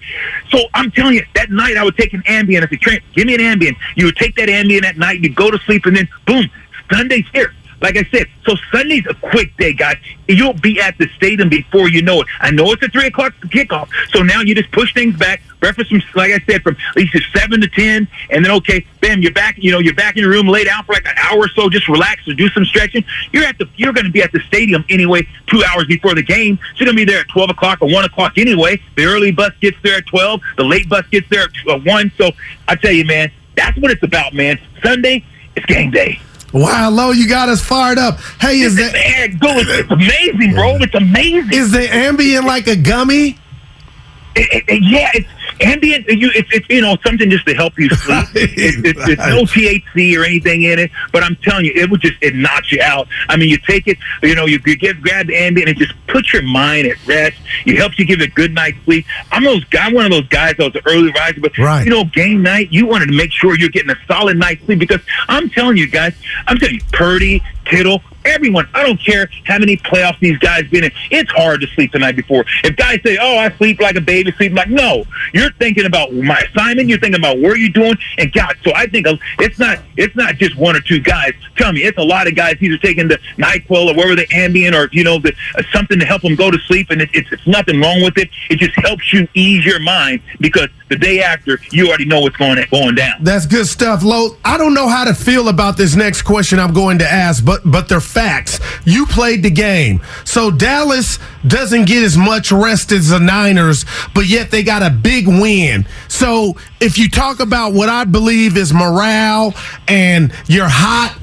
So 0.50 0.58
I'm 0.74 0.90
telling 0.90 1.14
you, 1.14 1.24
that 1.34 1.50
night 1.50 1.76
I 1.76 1.84
would 1.84 1.96
take 1.96 2.12
an 2.12 2.22
Ambien. 2.22 2.64
I 2.64 2.68
said, 2.68 2.80
Trent, 2.80 3.02
give 3.14 3.26
me 3.26 3.34
an 3.34 3.40
Ambien. 3.40 3.76
You 3.96 4.06
would 4.06 4.16
take 4.16 4.36
that 4.36 4.48
Ambien 4.48 4.84
at 4.84 4.96
night. 4.96 5.20
you'd 5.20 5.34
go 5.34 5.50
to 5.50 5.58
sleep, 5.58 5.86
and 5.86 5.96
then 5.96 6.08
boom, 6.26 6.48
Sunday's 6.92 7.26
here. 7.32 7.54
Like 7.81 7.97
I 7.97 8.05
said, 8.11 8.26
so 8.44 8.56
Sunday's 8.73 9.06
a 9.06 9.15
quick 9.15 9.56
day, 9.56 9.73
guys. 9.73 9.97
You'll 10.29 10.55
be 10.55 10.81
at 10.81 10.97
the 10.99 11.09
stadium 11.17 11.49
before 11.49 11.88
you 11.88 12.03
know 12.03 12.23
it. 12.23 12.29
I 12.41 12.50
know 12.50 12.73
it's 12.73 12.82
a 12.82 12.88
three 12.88 13.06
o'clock 13.06 13.35
kickoff, 13.47 13.88
so 14.11 14.23
now 14.23 14.41
you 14.41 14.55
just 14.55 14.71
push 14.73 14.93
things 14.94 15.17
back. 15.17 15.43
Breakfast 15.61 15.91
from, 15.91 16.03
like 16.15 16.31
I 16.31 16.38
said, 16.50 16.62
from 16.62 16.76
at 16.91 16.97
least 16.97 17.17
seven 17.35 17.61
to 17.61 17.69
ten, 17.69 18.06
and 18.31 18.44
then 18.44 18.53
okay, 18.53 18.87
bam, 19.00 19.23
you're 19.23 19.32
back. 19.32 19.56
You 19.59 19.73
know, 19.73 19.79
you're 19.79 19.94
back 19.94 20.17
in 20.17 20.23
your 20.23 20.31
room, 20.31 20.47
lay 20.47 20.65
down 20.65 20.85
for 20.85 20.93
like 20.93 21.06
an 21.06 21.15
hour 21.17 21.38
or 21.38 21.49
so, 21.49 21.71
just 21.71 21.88
relax 21.88 22.26
or 22.29 22.35
do 22.35 22.49
some 22.50 22.65
stretching. 22.65 23.05
You're 23.32 23.44
at 23.44 23.56
the, 23.59 23.69
you're 23.76 23.93
going 23.93 24.05
to 24.05 24.12
be 24.12 24.23
at 24.23 24.32
the 24.32 24.41
stadium 24.41 24.85
anyway, 24.91 25.26
two 25.47 25.62
hours 25.65 25.87
before 25.87 26.15
the 26.15 26.23
game. 26.23 26.56
So 26.56 26.85
you're 26.85 26.87
going 26.87 26.97
to 26.99 27.06
be 27.06 27.11
there 27.11 27.21
at 27.21 27.29
twelve 27.29 27.50
o'clock 27.50 27.81
or 27.81 27.91
one 27.91 28.05
o'clock 28.05 28.37
anyway. 28.37 28.81
The 28.97 29.05
early 29.05 29.32
bus 29.32 29.53
gets 29.61 29.79
there 29.82 29.97
at 29.97 30.06
twelve. 30.06 30.43
The 30.56 30.65
late 30.65 30.88
bus 30.88 31.06
gets 31.09 31.29
there 31.31 31.44
at 31.44 31.85
one. 31.85 32.12
So 32.19 32.31
I 32.69 32.75
tell 32.76 32.93
you, 32.93 33.05
man, 33.05 33.32
that's 33.56 33.79
what 33.79 33.91
it's 33.91 34.03
about, 34.03 34.35
man. 34.35 34.61
Sunday, 34.82 35.25
it's 35.56 35.67
game 35.67 35.91
day. 35.91 36.21
Wow, 36.54 36.90
Lo, 36.90 37.10
you 37.10 37.28
got 37.28 37.48
us 37.48 37.60
fired 37.60 37.98
up. 37.98 38.20
Hey, 38.40 38.60
is 38.60 38.78
It's, 38.78 38.92
the 38.92 38.96
man, 38.96 39.38
go, 39.38 39.58
it's, 39.58 39.70
it's 39.70 39.90
amazing, 39.90 40.54
bro. 40.54 40.76
It's 40.76 40.94
amazing. 40.94 41.52
is 41.52 41.72
the 41.72 41.80
Ambien 41.80 42.44
like 42.44 42.68
a 42.68 42.76
gummy? 42.76 43.38
It, 44.36 44.48
it, 44.52 44.64
it- 44.68 44.82
yeah, 44.84 45.10
it's 45.14 45.28
Ambien. 45.61 46.05
You, 46.08 46.31
it's, 46.35 46.49
it's 46.52 46.69
you 46.69 46.81
know 46.81 46.96
something 47.05 47.31
just 47.31 47.46
to 47.46 47.55
help 47.55 47.79
you 47.79 47.88
sleep. 47.91 48.25
It's, 48.35 48.76
it's, 48.85 49.08
it's 49.08 49.20
no 49.26 49.43
THC 49.44 50.17
or 50.19 50.25
anything 50.25 50.62
in 50.62 50.79
it, 50.79 50.91
but 51.12 51.23
I'm 51.23 51.37
telling 51.37 51.64
you, 51.64 51.73
it 51.75 51.91
would 51.91 52.00
just 52.00 52.14
it 52.20 52.35
knocks 52.35 52.70
you 52.73 52.81
out. 52.82 53.08
I 53.29 53.37
mean, 53.37 53.49
you 53.49 53.58
take 53.58 53.87
it, 53.87 53.99
you 54.23 54.35
know, 54.35 54.46
you, 54.46 54.58
you 54.67 54.76
get 54.76 55.00
grab 55.00 55.26
the 55.26 55.35
Ambien 55.35 55.61
and 55.61 55.69
it 55.70 55.76
just 55.79 55.94
put 56.06 56.32
your 56.32 56.43
mind 56.43 56.87
at 56.87 57.05
rest. 57.06 57.37
It 57.67 57.76
helps 57.76 57.99
you 57.99 58.05
give 58.05 58.20
a 58.20 58.29
good 58.29 58.52
night's 58.55 58.82
sleep. 58.85 59.05
I'm 59.32 59.44
those 59.44 59.64
guy, 59.64 59.93
one 59.93 60.05
of 60.05 60.11
those 60.11 60.29
guys 60.29 60.56
that 60.58 60.64
was 60.64 60.75
an 60.75 60.82
early 60.87 61.11
riser, 61.12 61.41
but 61.41 61.56
Right. 61.58 61.85
you 61.85 61.90
know, 61.90 62.05
game 62.05 62.43
night, 62.43 62.73
you 62.73 62.87
wanted 62.87 63.06
to 63.06 63.12
make 63.17 63.32
sure 63.32 63.56
you're 63.58 63.69
getting 63.69 63.90
a 63.90 63.97
solid 64.06 64.37
night's 64.38 64.64
sleep 64.64 64.79
because 64.79 65.00
I'm 65.29 65.49
telling 65.50 65.76
you 65.76 65.88
guys, 65.88 66.14
I'm 66.47 66.58
telling 66.58 66.76
you, 66.76 66.81
Purdy, 66.93 67.43
Kittle, 67.64 68.02
everyone. 68.26 68.69
I 68.75 68.82
don't 68.82 69.00
care 69.02 69.29
how 69.44 69.58
many 69.58 69.76
playoffs 69.79 70.19
these 70.20 70.37
guys 70.38 70.69
been 70.69 70.85
in. 70.85 70.93
It's 71.11 71.31
hard 71.31 71.61
to 71.62 71.67
sleep 71.69 71.93
the 71.93 71.99
night 71.99 72.14
before. 72.17 72.44
If 72.62 72.76
guys 72.76 73.00
say, 73.05 73.17
"Oh, 73.19 73.38
I 73.38 73.50
sleep 73.56 73.81
like 73.81 73.97
a 73.97 74.02
baby," 74.02 74.32
sleep 74.32 74.52
I'm 74.52 74.56
like 74.56 74.69
no, 74.69 75.05
you're 75.34 75.50
thinking 75.52 75.84
about 75.84 76.12
my 76.14 76.38
assignment. 76.38 76.88
You're 76.88 77.00
thinking 77.00 77.20
about 77.20 77.40
where 77.40 77.56
you're 77.56 77.69
doing, 77.69 77.96
and 78.19 78.32
God. 78.32 78.56
So 78.62 78.72
I 78.75 78.86
think 78.86 79.06
it's 79.40 79.58
not 79.58 79.81
it's 79.96 80.14
not 80.14 80.36
just 80.36 80.56
one 80.56 80.76
or 80.76 80.81
two 80.81 81.00
guys. 81.00 81.32
Tell 81.56 81.72
me, 81.72 81.82
it's 81.82 81.98
a 81.98 82.02
lot 82.02 82.28
of 82.28 82.36
guys 82.36 82.56
either 82.60 82.78
taking 82.78 83.08
the 83.08 83.19
Nyquil 83.36 83.90
or 83.90 83.94
whatever 83.94 84.14
the 84.14 84.26
Ambien 84.28 84.72
or 84.72 84.88
you 84.92 85.02
know 85.02 85.19
the 85.19 85.34
uh, 85.58 85.62
something 85.72 85.98
to 85.98 86.06
help 86.06 86.22
them 86.22 86.36
go 86.36 86.52
to 86.52 86.58
sleep, 86.60 86.90
and 86.90 87.02
it, 87.02 87.10
it's 87.12 87.31
it's 87.32 87.46
nothing 87.48 87.81
wrong 87.81 88.00
with 88.02 88.16
it. 88.16 88.31
It 88.48 88.60
just 88.60 88.78
helps 88.86 89.12
you 89.12 89.26
ease 89.34 89.64
your 89.64 89.81
mind 89.81 90.22
because 90.38 90.69
the 90.88 90.96
day 90.96 91.22
after 91.22 91.58
you 91.70 91.88
already 91.88 92.04
know 92.04 92.20
what's 92.20 92.36
going 92.36 92.62
going 92.70 92.94
down. 92.94 93.14
That's 93.22 93.46
good 93.46 93.66
stuff, 93.66 94.02
Lo. 94.02 94.36
I 94.44 94.58
don't 94.58 94.75
know 94.75 94.88
how 94.88 95.04
to 95.04 95.14
feel 95.14 95.48
about 95.48 95.76
this 95.76 95.96
next 95.96 96.22
question 96.22 96.58
I'm 96.58 96.75
going 96.75 96.98
to 96.98 97.10
ask, 97.10 97.44
but 97.44 97.62
but 97.64 97.88
they're 97.88 98.00
facts. 98.00 98.60
You 98.84 99.06
played 99.06 99.42
the 99.42 99.50
game, 99.50 100.02
so 100.25 100.50
Dallas 100.50 101.19
doesn't 101.46 101.86
get 101.86 102.02
as 102.02 102.16
much 102.16 102.52
rest 102.52 102.92
as 102.92 103.08
the 103.08 103.19
Niners, 103.19 103.84
but 104.14 104.26
yet 104.26 104.50
they 104.50 104.62
got 104.62 104.82
a 104.82 104.90
big 104.90 105.26
win. 105.26 105.86
So 106.08 106.56
if 106.81 106.98
you 106.98 107.08
talk 107.08 107.40
about 107.40 107.72
what 107.72 107.88
I 107.88 108.04
believe 108.04 108.56
is 108.56 108.72
morale 108.72 109.54
and 109.88 110.32
you're 110.46 110.69
hot. 110.69 111.19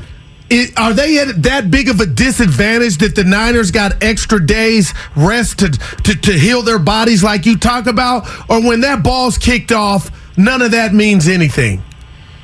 It, 0.54 0.78
are 0.78 0.94
they 0.94 1.18
at 1.20 1.44
that 1.44 1.72
big 1.72 1.88
of 1.88 2.02
a 2.02 2.06
disadvantage 2.06 2.98
that 2.98 3.16
the 3.16 3.24
Niners 3.24 3.72
got 3.72 4.04
extra 4.04 4.46
days 4.46 4.94
rest 5.16 5.60
to, 5.60 5.70
to 5.70 6.14
to 6.14 6.34
heal 6.34 6.62
their 6.62 6.78
bodies 6.78 7.24
like 7.24 7.46
you 7.46 7.58
talk 7.58 7.88
about, 7.88 8.28
or 8.50 8.62
when 8.62 8.82
that 8.82 9.02
ball's 9.02 9.38
kicked 9.38 9.72
off, 9.72 10.12
none 10.38 10.62
of 10.62 10.72
that 10.72 10.94
means 10.94 11.30
anything? 11.30 11.82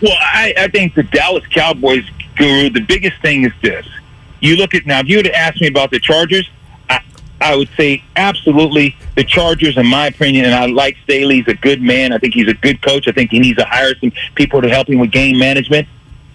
Well, 0.02 0.16
I, 0.18 0.54
I 0.58 0.68
think 0.70 0.96
the 0.96 1.04
Dallas 1.04 1.46
Cowboys 1.48 2.10
guru, 2.38 2.70
the 2.70 2.80
biggest 2.80 3.22
thing 3.22 3.44
is 3.44 3.52
this. 3.62 3.86
You 4.40 4.56
look 4.56 4.74
at 4.74 4.86
now, 4.86 5.00
if 5.00 5.08
you 5.08 5.18
were 5.18 5.24
to 5.24 5.36
ask 5.36 5.60
me 5.60 5.68
about 5.68 5.92
the 5.92 6.00
Chargers, 6.00 6.50
I, 6.90 7.02
I 7.42 7.56
would 7.58 7.70
say 7.76 8.04
absolutely 8.16 8.96
the 9.16 9.26
Chargers, 9.26 9.76
in 9.76 9.86
my 9.86 10.08
opinion, 10.08 10.46
and 10.46 10.54
I 10.54 10.68
like 10.68 10.96
Staley. 11.04 11.38
He's 11.38 11.48
a 11.50 11.56
good 11.56 11.82
man. 11.82 12.14
I 12.14 12.20
think 12.20 12.36
he's 12.36 12.48
a 12.48 12.54
good 12.54 12.82
coach. 12.82 13.08
I 13.10 13.12
think 13.12 13.32
he 13.32 13.40
needs 13.40 13.58
to 13.58 13.66
hire 13.66 13.96
some 14.00 14.14
people 14.36 14.62
to 14.62 14.70
help 14.70 14.88
him 14.88 15.00
with 15.00 15.12
game 15.12 15.38
management. 15.38 15.90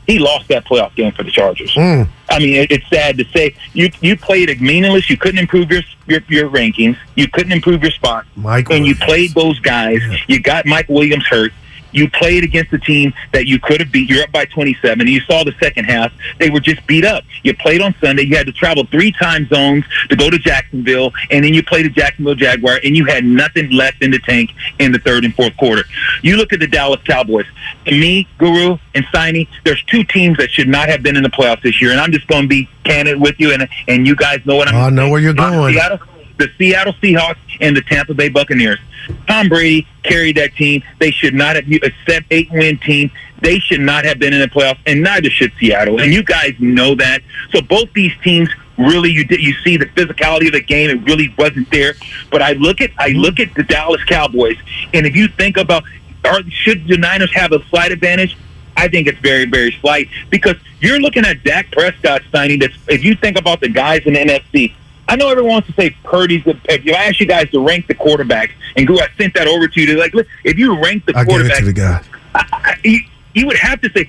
He 0.06 0.18
lost 0.18 0.48
that 0.48 0.64
playoff 0.64 0.94
game 0.96 1.12
for 1.12 1.22
the 1.22 1.30
Chargers. 1.30 1.72
Hmm. 1.74 2.02
I 2.28 2.38
mean, 2.38 2.54
it, 2.54 2.72
it's 2.72 2.88
sad 2.88 3.18
to 3.18 3.24
say 3.26 3.54
you 3.72 3.90
you 4.00 4.16
played 4.16 4.50
it 4.50 4.60
meaningless. 4.60 5.08
You 5.08 5.16
couldn't 5.16 5.38
improve 5.38 5.70
your, 5.70 5.82
your 6.06 6.20
your 6.28 6.48
rankings. 6.50 6.96
You 7.14 7.28
couldn't 7.28 7.52
improve 7.52 7.82
your 7.82 7.92
spot. 7.92 8.26
Mike 8.36 8.68
and 8.70 8.86
you 8.86 8.96
played 8.96 9.34
those 9.34 9.58
guys. 9.60 10.00
You 10.26 10.40
got 10.40 10.66
Mike 10.66 10.88
Williams 10.88 11.26
hurt. 11.26 11.52
You 11.92 12.10
played 12.10 12.44
against 12.44 12.72
a 12.72 12.78
team 12.78 13.12
that 13.32 13.46
you 13.46 13.58
could 13.58 13.80
have 13.80 13.92
beat. 13.92 14.08
You're 14.08 14.22
up 14.24 14.32
by 14.32 14.44
27. 14.46 15.06
You 15.06 15.20
saw 15.20 15.44
the 15.44 15.54
second 15.60 15.84
half. 15.84 16.12
They 16.38 16.50
were 16.50 16.60
just 16.60 16.86
beat 16.86 17.04
up. 17.04 17.24
You 17.42 17.54
played 17.54 17.80
on 17.80 17.94
Sunday. 18.00 18.22
You 18.22 18.36
had 18.36 18.46
to 18.46 18.52
travel 18.52 18.84
three 18.86 19.12
time 19.12 19.46
zones 19.48 19.84
to 20.08 20.16
go 20.16 20.30
to 20.30 20.38
Jacksonville. 20.38 21.12
And 21.30 21.44
then 21.44 21.54
you 21.54 21.62
played 21.62 21.86
the 21.86 21.90
Jacksonville 21.90 22.34
Jaguar. 22.34 22.80
And 22.84 22.96
you 22.96 23.04
had 23.04 23.24
nothing 23.24 23.70
left 23.70 24.02
in 24.02 24.10
the 24.10 24.18
tank 24.18 24.50
in 24.78 24.92
the 24.92 24.98
third 24.98 25.24
and 25.24 25.34
fourth 25.34 25.56
quarter. 25.56 25.84
You 26.22 26.36
look 26.36 26.52
at 26.52 26.60
the 26.60 26.66
Dallas 26.66 27.00
Cowboys. 27.04 27.46
To 27.86 27.90
me, 27.90 28.26
Guru 28.38 28.78
and 28.94 29.04
Steiny, 29.06 29.48
there's 29.64 29.82
two 29.84 30.04
teams 30.04 30.38
that 30.38 30.50
should 30.50 30.68
not 30.68 30.88
have 30.88 31.02
been 31.02 31.16
in 31.16 31.22
the 31.22 31.30
playoffs 31.30 31.62
this 31.62 31.80
year. 31.80 31.90
And 31.90 32.00
I'm 32.00 32.12
just 32.12 32.26
going 32.28 32.42
to 32.42 32.48
be 32.48 32.68
candid 32.84 33.20
with 33.20 33.36
you. 33.38 33.52
And, 33.52 33.68
and 33.88 34.06
you 34.06 34.16
guys 34.16 34.44
know 34.46 34.56
what 34.56 34.68
I'm 34.68 34.74
I 34.74 34.90
know 34.90 35.08
where 35.10 35.20
you're 35.20 35.34
going. 35.34 35.74
Seattle, 35.74 35.98
the 36.42 36.52
Seattle 36.58 36.94
Seahawks 36.94 37.36
and 37.60 37.76
the 37.76 37.82
Tampa 37.82 38.14
Bay 38.14 38.28
Buccaneers. 38.28 38.78
Tom 39.26 39.48
Brady 39.48 39.86
carried 40.02 40.36
that 40.36 40.54
team. 40.54 40.82
They 40.98 41.10
should 41.10 41.34
not 41.34 41.56
have 41.56 41.66
a 41.68 41.92
set 42.06 42.24
eight 42.30 42.50
win 42.50 42.78
team. 42.78 43.10
They 43.40 43.58
should 43.58 43.80
not 43.80 44.04
have 44.04 44.18
been 44.18 44.32
in 44.32 44.40
the 44.40 44.46
playoffs, 44.46 44.78
and 44.86 45.02
neither 45.02 45.28
should 45.28 45.52
Seattle. 45.58 46.00
And 46.00 46.12
you 46.12 46.22
guys 46.22 46.54
know 46.60 46.94
that. 46.96 47.22
So 47.50 47.60
both 47.60 47.92
these 47.92 48.12
teams 48.22 48.48
really 48.78 49.10
you 49.10 49.24
did 49.24 49.40
you 49.40 49.52
see 49.62 49.76
the 49.76 49.86
physicality 49.86 50.46
of 50.46 50.52
the 50.52 50.60
game 50.60 50.88
it 50.88 51.04
really 51.04 51.32
wasn't 51.36 51.70
there 51.70 51.92
but 52.30 52.40
i 52.40 52.52
look 52.52 52.80
at 52.80 52.90
i 52.96 53.08
look 53.08 53.38
at 53.38 53.54
the 53.54 53.62
dallas 53.64 54.02
cowboys 54.04 54.56
and 54.94 55.06
if 55.06 55.14
you 55.14 55.28
think 55.28 55.58
about 55.58 55.84
are, 56.24 56.42
should 56.48 56.88
the 56.88 56.96
niners 56.96 57.30
have 57.34 57.52
a 57.52 57.62
slight 57.66 57.92
advantage 57.92 58.34
I 58.76 58.88
think 58.88 59.06
it's 59.06 59.18
very, 59.18 59.44
very 59.44 59.72
slight 59.80 60.08
because 60.30 60.56
you're 60.80 60.98
looking 60.98 61.24
at 61.24 61.44
Dak 61.44 61.70
Prescott 61.72 62.22
Steiny. 62.32 62.58
That's 62.58 62.74
if 62.88 63.04
you 63.04 63.14
think 63.14 63.38
about 63.38 63.60
the 63.60 63.68
guys 63.68 64.02
in 64.06 64.14
the 64.14 64.20
NFC. 64.20 64.74
I 65.12 65.16
know 65.16 65.28
everyone 65.28 65.52
wants 65.52 65.68
to 65.68 65.74
say 65.74 65.90
Purdy's. 66.04 66.42
The, 66.44 66.58
if 66.70 66.86
you 66.86 66.94
ask 66.94 67.20
you 67.20 67.26
guys 67.26 67.50
to 67.50 67.60
rank 67.62 67.86
the 67.86 67.94
quarterbacks, 67.94 68.52
and 68.76 68.86
go, 68.88 68.98
I 68.98 69.08
sent 69.18 69.34
that 69.34 69.46
over 69.46 69.68
to 69.68 69.80
you. 69.80 69.86
To 69.88 69.98
like, 69.98 70.14
if 70.42 70.58
you 70.58 70.80
rank 70.82 71.04
the 71.04 71.14
I 71.14 71.24
quarterbacks, 71.26 71.58
to 71.58 71.64
the 71.66 71.72
guy. 71.74 72.02
I- 72.34 72.46
I- 72.50 72.76
you, 72.82 72.98
you 73.34 73.46
would 73.46 73.58
have 73.58 73.78
to 73.82 73.90
say 73.94 74.08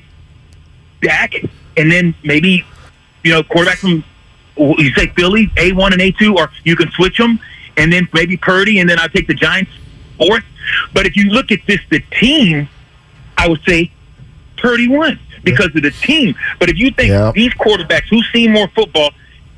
Dak, 1.01 1.33
and 1.75 1.91
then 1.91 2.15
maybe 2.23 2.63
you 3.21 3.33
know 3.33 3.43
quarterback 3.43 3.79
from 3.79 4.01
you 4.57 4.93
say 4.93 5.07
Philly 5.07 5.51
A 5.57 5.73
one 5.73 5.91
and 5.91 6.01
A 6.01 6.11
two, 6.11 6.37
or 6.37 6.49
you 6.63 6.77
can 6.77 6.89
switch 6.91 7.17
them, 7.17 7.37
and 7.75 7.91
then 7.91 8.07
maybe 8.13 8.37
Purdy, 8.37 8.79
and 8.79 8.89
then 8.89 8.97
I 8.97 9.07
take 9.07 9.27
the 9.27 9.33
Giants 9.33 9.71
fourth. 10.17 10.45
But 10.93 11.05
if 11.05 11.17
you 11.17 11.25
look 11.31 11.51
at 11.51 11.59
this, 11.67 11.81
the 11.89 11.99
team, 12.17 12.69
I 13.37 13.49
would 13.49 13.61
say 13.67 13.91
Purdy 14.55 14.87
won 14.87 15.19
because 15.43 15.65
of 15.75 15.81
the 15.81 15.91
team. 15.91 16.33
But 16.59 16.69
if 16.69 16.77
you 16.77 16.91
think 16.91 17.09
Yeah. 17.09 17.33
these 17.35 17.51
quarterbacks 17.55 18.07
who've 18.09 18.23
seen 18.31 18.53
more 18.53 18.69
football, 18.69 19.11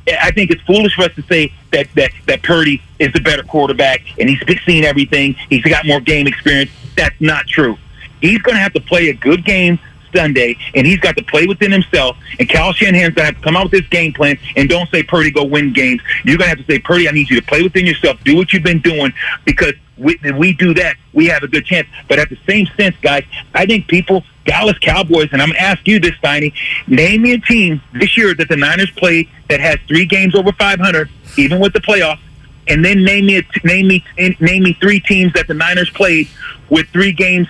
I 0.07 0.31
think 0.31 0.51
it's 0.51 0.61
foolish 0.63 0.95
for 0.95 1.03
us 1.03 1.15
to 1.15 1.23
say 1.23 1.51
that 1.71 1.87
that 1.95 2.11
that 2.27 2.43
Purdy 2.43 2.81
is 2.99 3.11
the 3.13 3.21
better 3.21 3.43
quarterback 3.43 4.01
and 4.19 4.29
he's 4.29 4.41
seen 4.65 4.83
everything. 4.83 5.35
He's 5.49 5.63
got 5.63 5.85
more 5.85 5.99
game 5.99 6.27
experience. 6.27 6.71
That's 6.95 7.19
not 7.19 7.47
true. 7.47 7.77
He's 8.21 8.39
going 8.39 8.55
to 8.55 8.61
have 8.61 8.73
to 8.73 8.79
play 8.79 9.09
a 9.09 9.13
good 9.13 9.43
game 9.45 9.79
Sunday, 10.15 10.57
and 10.73 10.87
he's 10.87 10.99
got 10.99 11.17
to 11.17 11.23
play 11.23 11.45
within 11.45 11.71
himself. 11.71 12.17
And 12.39 12.49
Kyle 12.49 12.73
Shanahan's 12.73 13.13
going 13.13 13.27
to 13.27 13.33
have 13.33 13.35
to 13.35 13.41
come 13.41 13.55
out 13.55 13.71
with 13.71 13.83
this 13.83 13.89
game 13.89 14.13
plan. 14.13 14.37
And 14.55 14.69
don't 14.69 14.89
say 14.89 15.03
Purdy 15.03 15.31
go 15.31 15.43
win 15.43 15.73
games. 15.73 16.01
You're 16.23 16.37
going 16.37 16.49
to 16.49 16.57
have 16.57 16.65
to 16.65 16.71
say 16.71 16.79
Purdy, 16.79 17.07
I 17.07 17.11
need 17.11 17.29
you 17.29 17.39
to 17.39 17.45
play 17.45 17.61
within 17.61 17.85
yourself. 17.85 18.23
Do 18.23 18.35
what 18.35 18.53
you've 18.53 18.63
been 18.63 18.81
doing 18.81 19.13
because 19.45 19.73
we, 19.97 20.19
we 20.37 20.53
do 20.53 20.73
that, 20.73 20.97
we 21.13 21.27
have 21.27 21.43
a 21.43 21.47
good 21.47 21.65
chance. 21.65 21.87
But 22.07 22.19
at 22.19 22.29
the 22.29 22.37
same 22.47 22.67
sense, 22.77 22.95
guys, 23.01 23.23
I 23.53 23.65
think 23.65 23.87
people, 23.87 24.23
Dallas 24.45 24.77
Cowboys, 24.79 25.29
and 25.31 25.41
I'm 25.41 25.49
going 25.49 25.59
to 25.59 25.61
ask 25.61 25.87
you 25.87 25.99
this, 25.99 26.15
Steiny, 26.15 26.53
name 26.87 27.21
me 27.21 27.33
a 27.33 27.39
team 27.39 27.81
this 27.93 28.17
year 28.17 28.33
that 28.35 28.49
the 28.49 28.57
Niners 28.57 28.91
played 28.91 29.29
that 29.49 29.59
has 29.59 29.79
three 29.87 30.05
games 30.05 30.35
over 30.35 30.51
500, 30.51 31.09
even 31.37 31.59
with 31.59 31.73
the 31.73 31.79
playoffs. 31.79 32.19
And 32.67 32.83
then 32.83 33.03
name 33.03 33.27
me 33.27 33.43
name 33.63 33.87
me 33.87 34.03
name 34.17 34.63
me 34.63 34.73
three 34.81 34.99
teams 34.99 35.33
that 35.33 35.47
the 35.47 35.53
Niners 35.53 35.91
played 35.91 36.27
with 36.67 36.87
three 36.89 37.11
games, 37.11 37.47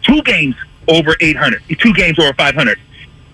two 0.00 0.22
games 0.22 0.56
over 0.88 1.14
800, 1.20 1.62
two 1.78 1.92
games 1.94 2.18
over 2.18 2.32
500. 2.34 2.78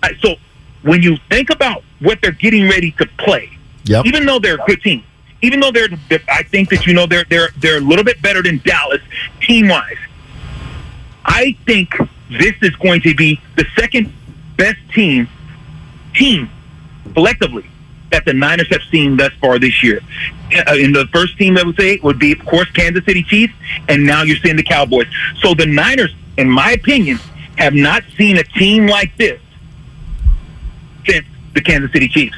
Uh, 0.03 0.09
So 0.21 0.35
when 0.83 1.01
you 1.03 1.17
think 1.29 1.49
about 1.49 1.83
what 1.99 2.19
they're 2.21 2.31
getting 2.31 2.67
ready 2.69 2.91
to 2.91 3.05
play, 3.17 3.49
Yep. 3.85 4.05
even 4.05 4.25
though 4.25 4.39
they're 4.39 4.55
a 4.61 4.65
good 4.65 4.81
team, 4.81 5.03
even 5.41 5.59
though 5.59 5.71
they're, 5.71 5.87
they're 6.09 6.19
I 6.29 6.43
think 6.43 6.69
that 6.69 6.85
you 6.85 6.93
know 6.93 7.07
they're 7.07 7.23
they're 7.29 7.49
they're 7.59 7.77
a 7.77 7.81
little 7.81 8.03
bit 8.05 8.21
better 8.21 8.43
than 8.43 8.61
Dallas 8.63 9.01
team 9.41 9.67
wise. 9.69 9.97
I 11.25 11.55
think 11.65 11.95
this 12.29 12.53
is 12.61 12.75
going 12.77 13.01
to 13.01 13.15
be 13.15 13.39
the 13.55 13.65
second 13.77 14.11
best 14.57 14.77
team 14.93 15.27
team 16.13 16.49
collectively 17.13 17.65
that 18.11 18.25
the 18.25 18.33
Niners 18.33 18.67
have 18.69 18.81
seen 18.91 19.17
thus 19.17 19.31
far 19.39 19.57
this 19.57 19.81
year. 19.81 20.01
Uh, 20.67 20.73
in 20.75 20.91
the 20.91 21.07
first 21.13 21.37
team, 21.37 21.57
I 21.57 21.63
would 21.63 21.77
say 21.77 21.97
would 22.03 22.19
be, 22.19 22.33
of 22.33 22.45
course, 22.45 22.69
Kansas 22.71 23.05
City 23.05 23.23
Chiefs, 23.23 23.53
and 23.87 24.05
now 24.05 24.23
you're 24.23 24.35
seeing 24.37 24.57
the 24.57 24.63
Cowboys. 24.63 25.07
So 25.39 25.53
the 25.53 25.65
Niners, 25.65 26.13
in 26.37 26.49
my 26.49 26.71
opinion, 26.73 27.19
have 27.61 27.73
not 27.73 28.03
seen 28.17 28.37
a 28.37 28.43
team 28.43 28.87
like 28.87 29.15
this 29.17 29.39
since 31.07 31.25
the 31.53 31.61
Kansas 31.61 31.91
City 31.91 32.07
Chiefs. 32.07 32.37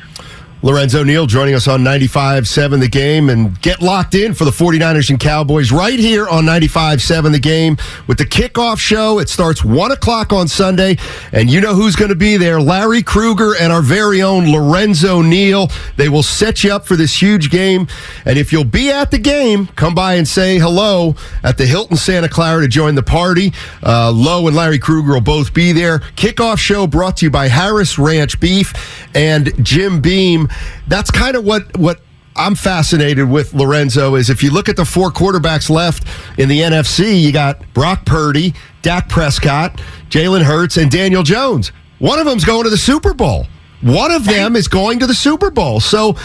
Lorenzo 0.63 1.03
Neal 1.03 1.25
joining 1.25 1.55
us 1.55 1.67
on 1.67 1.82
95.7 1.82 2.79
The 2.79 2.88
Game 2.88 3.29
and 3.29 3.60
get 3.62 3.82
locked 3.82 4.15
in 4.15 4.34
for 4.34 4.46
the 4.46 4.51
49ers 4.51 5.10
and 5.10 5.20
Cowboys 5.20 5.74
right 5.74 6.00
here 6.00 6.25
on 6.29 6.46
95.7 6.46 7.34
The 7.34 7.39
Game 7.39 7.75
with 8.08 8.17
the 8.17 8.24
kickoff 8.24 8.79
show. 8.79 9.20
It 9.20 9.27
starts 9.27 9.65
1 9.65 9.91
o'clock 9.91 10.32
on 10.32 10.48
Sunday, 10.48 10.96
and 11.34 11.50
you 11.50 11.60
know 11.60 11.75
who's 11.75 11.98
going 11.98 12.12
to 12.12 12.15
be 12.15 12.38
there. 12.38 12.62
Larry 12.62 13.03
Krueger 13.03 13.58
and 13.60 13.74
our 13.74 13.82
very 13.82 14.22
own 14.22 14.50
Lorenzo 14.53 15.22
Neal. 15.22 15.67
They 15.98 16.08
will 16.08 16.24
set 16.24 16.63
you 16.63 16.72
up 16.72 16.86
for 16.86 16.96
this 16.96 17.22
huge 17.22 17.50
game. 17.50 17.86
And 18.24 18.38
if 18.39 18.53
you'll 18.53 18.63
be 18.63 18.89
at 18.89 19.12
the 19.12 19.20
game, 19.20 19.67
come 19.75 19.93
by 19.93 20.13
and 20.13 20.25
say 20.25 20.60
hello 20.60 21.17
at 21.43 21.58
the 21.58 21.65
Hilton 21.65 21.98
Santa 21.98 22.29
Clara 22.29 22.62
to 22.62 22.70
join 22.70 22.96
the 22.96 23.03
party. 23.03 23.51
Uh, 23.86 24.13
Lowe 24.13 24.48
and 24.48 24.55
Larry 24.55 24.79
Krueger 24.79 25.12
will 25.12 25.20
both 25.20 25.53
be 25.53 25.74
there. 25.74 26.00
Kickoff 26.15 26.58
show 26.58 26.88
brought 26.88 27.17
to 27.17 27.25
you 27.25 27.29
by 27.29 27.50
Harris 27.50 28.00
Ranch 28.00 28.39
Beef 28.39 28.74
and 29.13 29.53
Jim 29.62 30.00
Beam. 30.00 30.48
That's 30.88 31.12
kind 31.12 31.36
of 31.36 31.43
what 31.43 31.77
what 31.77 32.01
I'm 32.36 32.55
fascinated 32.55 33.29
with 33.29 33.53
Lorenzo 33.53 34.15
is 34.15 34.29
if 34.29 34.41
you 34.41 34.51
look 34.51 34.67
at 34.69 34.75
the 34.75 34.86
four 34.86 35.12
quarterbacks 35.12 35.69
left 35.69 36.07
in 36.39 36.50
the 36.50 36.62
NFC, 36.62 37.22
you 37.22 37.31
got 37.31 37.62
Brock 37.74 38.05
Purdy, 38.05 38.53
Dak 38.81 39.07
Prescott, 39.07 39.79
Jalen 40.10 40.41
Hurts, 40.41 40.77
and 40.77 40.89
Daniel 40.89 41.24
Jones. 41.24 41.72
One 42.00 42.19
of 42.19 42.25
them's 42.25 42.43
going 42.43 42.63
to 42.63 42.69
the 42.69 42.77
Super 42.77 43.13
Bowl. 43.13 43.45
One 43.81 44.12
of 44.12 44.25
them 44.25 44.55
is 44.55 44.67
going 44.67 45.00
to 45.00 45.07
the 45.07 45.13
Super 45.13 45.51
Bowl. 45.51 45.79
So, 45.79 46.15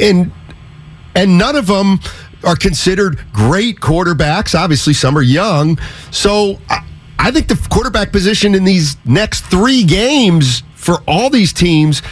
and 0.00 0.32
and 1.14 1.38
none 1.38 1.56
of 1.56 1.66
them 1.66 2.00
are 2.44 2.56
considered 2.56 3.20
great 3.32 3.80
quarterbacks. 3.80 4.58
Obviously, 4.58 4.94
some 4.94 5.16
are 5.16 5.22
young. 5.22 5.78
So 6.10 6.58
I, 6.68 6.84
I 7.18 7.30
think 7.30 7.48
the 7.48 7.56
quarterback 7.70 8.12
position 8.12 8.54
in 8.54 8.64
these 8.64 8.96
next 9.04 9.42
three 9.46 9.84
games 9.84 10.62
for 10.74 11.02
all 11.06 11.30
these 11.30 11.52
teams. 11.52 12.02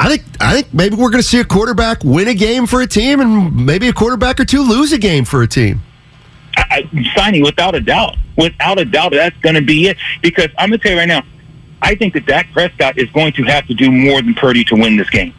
I 0.00 0.08
think 0.08 0.22
I 0.40 0.54
think 0.54 0.72
maybe 0.72 0.96
we're 0.96 1.10
going 1.10 1.22
to 1.22 1.28
see 1.28 1.40
a 1.40 1.44
quarterback 1.44 2.02
win 2.02 2.26
a 2.26 2.34
game 2.34 2.66
for 2.66 2.80
a 2.80 2.86
team, 2.86 3.20
and 3.20 3.66
maybe 3.66 3.86
a 3.86 3.92
quarterback 3.92 4.40
or 4.40 4.46
two 4.46 4.62
lose 4.62 4.92
a 4.92 4.98
game 4.98 5.26
for 5.26 5.42
a 5.42 5.46
team. 5.46 5.82
I, 6.56 6.64
I, 6.70 6.82
Steiny 7.14 7.44
without 7.44 7.74
a 7.74 7.80
doubt, 7.80 8.16
without 8.38 8.80
a 8.80 8.86
doubt, 8.86 9.12
that's 9.12 9.36
going 9.40 9.56
to 9.56 9.60
be 9.60 9.88
it. 9.88 9.98
Because 10.22 10.48
I'm 10.56 10.70
going 10.70 10.80
to 10.80 10.82
tell 10.82 10.92
you 10.92 10.98
right 10.98 11.06
now, 11.06 11.22
I 11.82 11.94
think 11.94 12.14
that 12.14 12.24
Dak 12.24 12.50
Prescott 12.52 12.96
is 12.96 13.10
going 13.10 13.34
to 13.34 13.42
have 13.42 13.66
to 13.66 13.74
do 13.74 13.92
more 13.92 14.22
than 14.22 14.32
Purdy 14.32 14.64
to 14.64 14.74
win 14.74 14.96
this 14.96 15.10
game. 15.10 15.34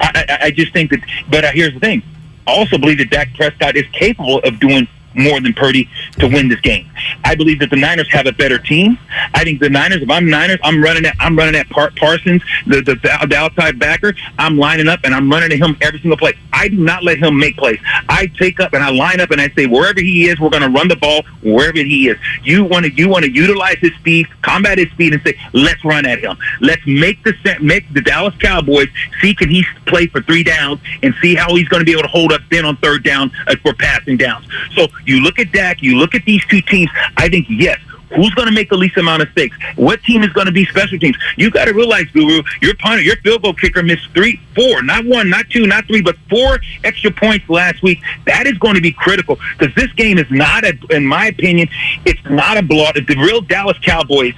I, 0.00 0.26
I, 0.28 0.38
I 0.46 0.50
just 0.50 0.72
think 0.72 0.90
that. 0.90 1.00
But 1.30 1.44
uh, 1.44 1.52
here's 1.52 1.72
the 1.72 1.80
thing: 1.80 2.02
I 2.48 2.50
also 2.50 2.78
believe 2.78 2.98
that 2.98 3.10
Dak 3.10 3.34
Prescott 3.34 3.76
is 3.76 3.86
capable 3.92 4.40
of 4.40 4.58
doing 4.58 4.88
more 5.16 5.40
than 5.40 5.54
Purdy 5.54 5.88
to 6.18 6.28
win 6.28 6.48
this 6.48 6.60
game. 6.60 6.88
I 7.24 7.34
believe 7.34 7.58
that 7.60 7.70
the 7.70 7.76
Niners 7.76 8.10
have 8.12 8.26
a 8.26 8.32
better 8.32 8.58
team. 8.58 8.98
I 9.34 9.44
think 9.44 9.60
the 9.60 9.70
Niners. 9.70 10.02
If 10.02 10.10
I'm 10.10 10.28
Niners, 10.28 10.58
I'm 10.62 10.82
running 10.82 11.06
at 11.06 11.16
I'm 11.18 11.36
running 11.36 11.56
at 11.56 11.68
Par- 11.70 11.92
Parsons, 11.96 12.42
the, 12.66 12.82
the 12.82 12.94
the 13.26 13.36
outside 13.36 13.78
backer. 13.78 14.14
I'm 14.38 14.56
lining 14.58 14.88
up 14.88 15.00
and 15.04 15.14
I'm 15.14 15.30
running 15.30 15.52
at 15.52 15.58
him 15.58 15.76
every 15.80 16.00
single 16.00 16.16
play. 16.16 16.34
I 16.52 16.68
do 16.68 16.76
not 16.76 17.02
let 17.02 17.18
him 17.18 17.38
make 17.38 17.56
plays. 17.56 17.78
I 18.08 18.26
take 18.38 18.60
up 18.60 18.72
and 18.72 18.82
I 18.82 18.90
line 18.90 19.20
up 19.20 19.30
and 19.30 19.40
I 19.40 19.48
say 19.50 19.66
wherever 19.66 20.00
he 20.00 20.28
is, 20.28 20.38
we're 20.38 20.50
going 20.50 20.62
to 20.62 20.68
run 20.68 20.88
the 20.88 20.96
ball 20.96 21.22
wherever 21.42 21.78
he 21.78 22.08
is. 22.08 22.16
You 22.42 22.64
want 22.64 22.86
to 22.86 22.92
you 22.92 23.08
want 23.08 23.24
to 23.24 23.30
utilize 23.30 23.78
his 23.78 23.92
speed, 23.94 24.26
combat 24.42 24.78
his 24.78 24.90
speed, 24.90 25.14
and 25.14 25.22
say 25.22 25.38
let's 25.52 25.84
run 25.84 26.06
at 26.06 26.20
him. 26.20 26.36
Let's 26.60 26.86
make 26.86 27.22
the 27.24 27.34
make 27.60 27.92
the 27.92 28.02
Dallas 28.02 28.34
Cowboys 28.38 28.88
see 29.20 29.34
can 29.34 29.48
he 29.48 29.64
play 29.86 30.06
for 30.06 30.20
three 30.22 30.42
downs 30.42 30.80
and 31.02 31.14
see 31.20 31.34
how 31.34 31.54
he's 31.54 31.68
going 31.68 31.80
to 31.80 31.84
be 31.84 31.92
able 31.92 32.02
to 32.02 32.08
hold 32.08 32.32
up 32.32 32.40
then 32.50 32.64
on 32.64 32.76
third 32.76 33.04
down 33.04 33.30
uh, 33.46 33.56
for 33.62 33.72
passing 33.74 34.16
downs. 34.16 34.46
So 34.74 34.88
you 35.06 35.20
look 35.20 35.38
at 35.38 35.52
Dak, 35.52 35.82
you 35.82 35.96
look 35.96 36.14
at 36.14 36.24
these 36.24 36.44
two 36.46 36.60
teams. 36.60 36.90
I 37.16 37.28
think 37.28 37.46
yes. 37.48 37.78
Who's 38.14 38.32
going 38.34 38.46
to 38.46 38.54
make 38.54 38.68
the 38.68 38.76
least 38.76 38.96
amount 38.96 39.22
of 39.22 39.28
mistakes? 39.28 39.56
What 39.74 40.00
team 40.04 40.22
is 40.22 40.30
going 40.30 40.46
to 40.46 40.52
be 40.52 40.64
special 40.66 40.98
teams? 40.98 41.16
You 41.36 41.50
got 41.50 41.64
to 41.64 41.72
realize, 41.72 42.06
Guru, 42.12 42.42
your 42.62 42.74
punter, 42.76 43.02
your 43.02 43.16
field 43.16 43.42
goal 43.42 43.52
kicker 43.52 43.82
missed 43.82 44.08
three, 44.14 44.40
four, 44.54 44.80
not 44.82 45.04
one, 45.04 45.28
not 45.28 45.50
two, 45.50 45.66
not 45.66 45.86
three, 45.86 46.02
but 46.02 46.16
four 46.30 46.60
extra 46.84 47.10
points 47.10 47.48
last 47.48 47.82
week. 47.82 47.98
That 48.26 48.46
is 48.46 48.56
going 48.58 48.76
to 48.76 48.80
be 48.80 48.92
critical 48.92 49.38
because 49.58 49.74
this 49.74 49.92
game 49.94 50.18
is 50.18 50.30
not, 50.30 50.64
a, 50.64 50.78
in 50.90 51.04
my 51.04 51.26
opinion, 51.26 51.68
it's 52.04 52.24
not 52.30 52.56
a 52.56 52.62
blowout. 52.62 52.96
If 52.96 53.08
the 53.08 53.16
real 53.16 53.40
Dallas 53.40 53.78
Cowboys 53.82 54.34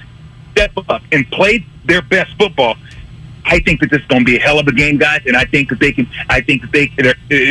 step 0.51 0.71
up 0.89 1.03
and 1.11 1.29
play 1.29 1.63
their 1.85 2.01
best 2.01 2.35
football, 2.39 2.75
I 3.49 3.59
think 3.59 3.79
that 3.81 3.89
this 3.89 4.01
is 4.01 4.07
going 4.07 4.21
to 4.21 4.25
be 4.25 4.37
a 4.37 4.39
hell 4.39 4.59
of 4.59 4.67
a 4.67 4.71
game, 4.71 4.97
guys, 4.97 5.21
and 5.25 5.35
I 5.35 5.45
think 5.45 5.69
that 5.69 5.79
they 5.79 5.91
can. 5.91 6.07
I 6.29 6.41
think 6.41 6.61
that 6.61 6.71
they 6.71 6.87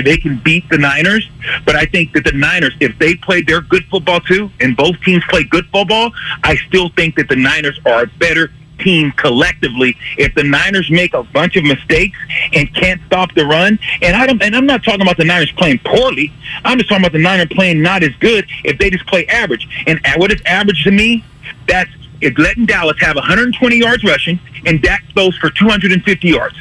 they 0.02 0.16
can 0.16 0.38
beat 0.38 0.68
the 0.70 0.78
Niners, 0.78 1.28
but 1.64 1.76
I 1.76 1.86
think 1.86 2.12
that 2.12 2.24
the 2.24 2.32
Niners, 2.32 2.74
if 2.80 2.98
they 2.98 3.14
play 3.16 3.42
their 3.42 3.60
good 3.60 3.84
football 3.86 4.20
too, 4.20 4.50
and 4.60 4.76
both 4.76 5.00
teams 5.00 5.24
play 5.28 5.44
good 5.44 5.66
football, 5.70 6.12
I 6.44 6.56
still 6.68 6.90
think 6.90 7.16
that 7.16 7.28
the 7.28 7.36
Niners 7.36 7.80
are 7.84 8.04
a 8.04 8.06
better 8.18 8.50
team 8.78 9.10
collectively. 9.12 9.96
If 10.16 10.34
the 10.34 10.44
Niners 10.44 10.88
make 10.90 11.12
a 11.14 11.24
bunch 11.24 11.56
of 11.56 11.64
mistakes 11.64 12.16
and 12.52 12.72
can't 12.74 13.00
stop 13.06 13.34
the 13.34 13.44
run, 13.44 13.78
and 14.02 14.16
I 14.16 14.26
don't, 14.26 14.40
and 14.40 14.54
I'm 14.54 14.66
not 14.66 14.84
talking 14.84 15.02
about 15.02 15.16
the 15.16 15.24
Niners 15.24 15.52
playing 15.52 15.80
poorly. 15.84 16.32
I'm 16.64 16.78
just 16.78 16.88
talking 16.88 17.04
about 17.04 17.12
the 17.12 17.22
Niners 17.22 17.48
playing 17.50 17.82
not 17.82 18.02
as 18.02 18.14
good. 18.20 18.46
If 18.64 18.78
they 18.78 18.90
just 18.90 19.06
play 19.06 19.26
average, 19.26 19.68
and 19.86 20.00
what 20.16 20.32
is 20.32 20.40
average 20.46 20.84
to 20.84 20.90
me? 20.90 21.24
That's 21.66 21.90
it's 22.20 22.38
letting 22.38 22.66
Dallas 22.66 22.98
have 23.00 23.16
120 23.16 23.76
yards 23.76 24.04
rushing 24.04 24.38
and 24.66 24.82
Dak 24.82 25.04
throws 25.12 25.36
for 25.36 25.50
250 25.50 26.28
yards. 26.28 26.56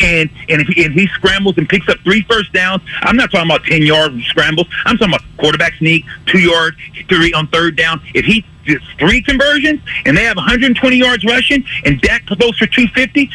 And 0.00 0.30
and 0.48 0.62
if, 0.62 0.68
he, 0.68 0.84
and 0.84 0.92
he 0.94 1.06
scrambles 1.08 1.58
and 1.58 1.68
picks 1.68 1.88
up 1.88 1.98
three 2.00 2.22
first 2.22 2.52
downs, 2.52 2.82
I'm 3.02 3.16
not 3.16 3.30
talking 3.30 3.48
about 3.48 3.64
10 3.64 3.82
yard 3.82 4.12
scrambles. 4.26 4.66
I'm 4.84 4.96
talking 4.96 5.14
about 5.14 5.24
quarterback 5.38 5.74
sneak, 5.74 6.04
two 6.26 6.40
yard, 6.40 6.74
three 7.08 7.32
on 7.32 7.46
third 7.48 7.76
down. 7.76 8.00
If 8.14 8.24
he 8.24 8.44
gets 8.64 8.84
three 8.98 9.22
conversions 9.22 9.80
and 10.04 10.16
they 10.16 10.24
have 10.24 10.36
120 10.36 10.96
yards 10.96 11.24
rushing 11.24 11.64
and 11.84 12.00
Dak 12.00 12.26
throws 12.26 12.58
for 12.58 12.66
250, 12.66 13.30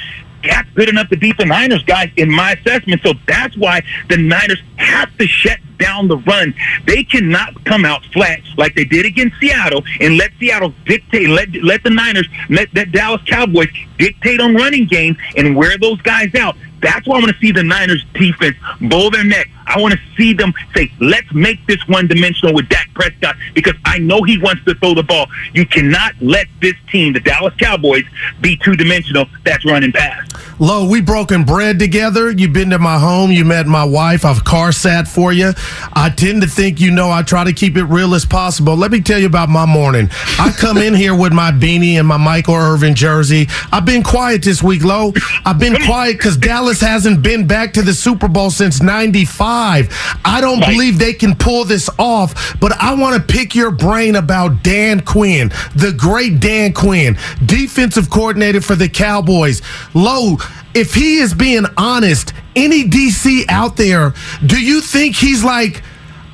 Dak's 0.47 0.69
good 0.75 0.89
enough 0.89 1.09
to 1.09 1.17
beat 1.17 1.37
the 1.37 1.45
Niners, 1.45 1.83
guys, 1.83 2.09
in 2.17 2.29
my 2.29 2.53
assessment. 2.53 3.01
So 3.03 3.13
that's 3.27 3.55
why 3.57 3.81
the 4.09 4.17
Niners 4.17 4.61
have 4.77 5.15
to 5.17 5.27
shut 5.27 5.59
down 5.77 6.07
the 6.07 6.17
run. 6.17 6.53
They 6.85 7.03
cannot 7.03 7.63
come 7.65 7.85
out 7.85 8.03
flat 8.05 8.41
like 8.57 8.75
they 8.75 8.85
did 8.85 9.05
against 9.05 9.37
Seattle 9.39 9.83
and 9.99 10.17
let 10.17 10.31
Seattle 10.39 10.73
dictate, 10.85 11.29
let 11.29 11.53
let 11.63 11.83
the 11.83 11.89
Niners, 11.89 12.27
let 12.49 12.73
the 12.73 12.85
Dallas 12.85 13.21
Cowboys 13.25 13.69
dictate 13.97 14.39
on 14.39 14.55
running 14.55 14.87
games 14.87 15.17
and 15.35 15.55
wear 15.55 15.77
those 15.77 16.01
guys 16.01 16.33
out. 16.35 16.55
That's 16.81 17.07
why 17.07 17.17
I 17.17 17.19
want 17.19 17.31
to 17.31 17.39
see 17.39 17.51
the 17.51 17.63
Niners 17.63 18.05
defense 18.13 18.55
bowl 18.81 19.11
their 19.11 19.23
neck. 19.23 19.49
I 19.67 19.79
want 19.79 19.93
to 19.93 20.00
see 20.15 20.33
them 20.33 20.53
say, 20.75 20.91
let's 21.00 21.31
make 21.33 21.65
this 21.67 21.86
one 21.88 22.07
dimensional 22.07 22.53
with 22.53 22.69
Dak 22.69 22.89
Prescott 22.93 23.36
because 23.53 23.75
I 23.86 24.00
know 24.00 24.24
he 24.24 24.38
wants 24.38 24.63
to 24.65 24.74
throw 24.75 24.93
the 24.93 25.03
ball. 25.03 25.27
You 25.53 25.65
cannot 25.65 26.13
let 26.21 26.47
this 26.62 26.75
team, 26.89 27.13
the 27.13 27.19
Dallas 27.19 27.53
Cowboys, 27.59 28.05
be 28.41 28.57
two 28.57 28.75
dimensional. 28.75 29.25
That's 29.43 29.65
running 29.65 29.91
past. 29.91 30.33
Lo, 30.59 30.89
we 30.89 31.01
broken 31.01 31.43
bread 31.43 31.77
together. 31.77 32.31
You've 32.31 32.53
been 32.53 32.71
to 32.71 32.79
my 32.79 32.97
home. 32.97 33.31
You 33.31 33.45
met 33.45 33.67
my 33.67 33.83
wife. 33.83 34.25
I've 34.25 34.43
car 34.43 34.71
sat 34.71 35.07
for 35.07 35.31
you. 35.31 35.51
I 35.93 36.09
tend 36.09 36.41
to 36.41 36.47
think 36.47 36.79
you 36.79 36.89
know 36.89 37.12
I 37.12 37.21
try 37.21 37.43
to 37.43 37.53
keep 37.53 37.77
it 37.77 37.83
real 37.83 38.15
as 38.15 38.25
possible. 38.25 38.75
Let 38.75 38.91
me 38.91 39.01
tell 39.01 39.19
you 39.19 39.27
about 39.27 39.50
my 39.50 39.65
morning. 39.65 40.09
I 40.39 40.51
come 40.57 40.77
in 40.77 40.95
here 40.95 41.15
with 41.15 41.31
my 41.31 41.51
beanie 41.51 42.00
and 42.00 42.07
my 42.07 42.17
Michael 42.17 42.55
Irvin 42.55 42.95
jersey. 42.95 43.47
I've 43.71 43.86
been 43.86 44.01
quiet 44.01 44.41
this 44.41 44.63
week, 44.63 44.83
Lo. 44.83 45.13
I've 45.45 45.59
been 45.59 45.75
quiet 45.86 46.17
because 46.17 46.38
Dallas 46.38 46.81
hasn't 46.81 47.21
been 47.21 47.45
back 47.45 47.74
to 47.74 47.83
the 47.83 47.93
Super 47.93 48.27
Bowl 48.27 48.50
since 48.50 48.81
95. 48.81 49.56
I 49.57 50.39
don't 50.41 50.59
Right. 50.59 50.69
believe 50.71 50.99
they 50.99 51.13
can 51.13 51.35
pull 51.35 51.65
this 51.65 51.89
off, 51.97 52.55
but 52.59 52.71
I 52.81 52.93
want 52.93 53.15
to 53.15 53.21
pick 53.33 53.55
your 53.55 53.71
brain 53.71 54.15
about 54.15 54.61
Dan 54.63 54.99
Quinn, 55.01 55.51
the 55.75 55.91
great 55.91 56.39
Dan 56.39 56.73
Quinn, 56.73 57.17
defensive 57.45 58.09
coordinator 58.09 58.61
for 58.61 58.75
the 58.75 58.87
Cowboys. 58.89 59.61
Lo, 59.93 60.37
if 60.73 60.93
he 60.93 61.17
is 61.17 61.33
being 61.33 61.65
honest, 61.77 62.33
any 62.55 62.83
DC 62.83 63.45
out 63.49 63.77
there, 63.77 64.13
do 64.45 64.59
you 64.61 64.81
think 64.81 65.15
he's 65.15 65.43
like, 65.43 65.81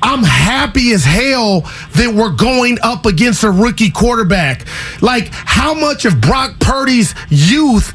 I'm 0.02 0.22
happy 0.22 0.92
as 0.92 1.02
hell 1.04 1.62
that 1.94 2.12
we're 2.14 2.28
going 2.36 2.76
up 2.82 3.06
against 3.06 3.42
a 3.42 3.50
rookie 3.50 3.90
quarterback? 3.90 4.66
Like, 5.00 5.28
how 5.32 5.72
much 5.72 6.04
of 6.04 6.20
Brock 6.20 6.58
Purdy's 6.60 7.14
youth 7.30 7.94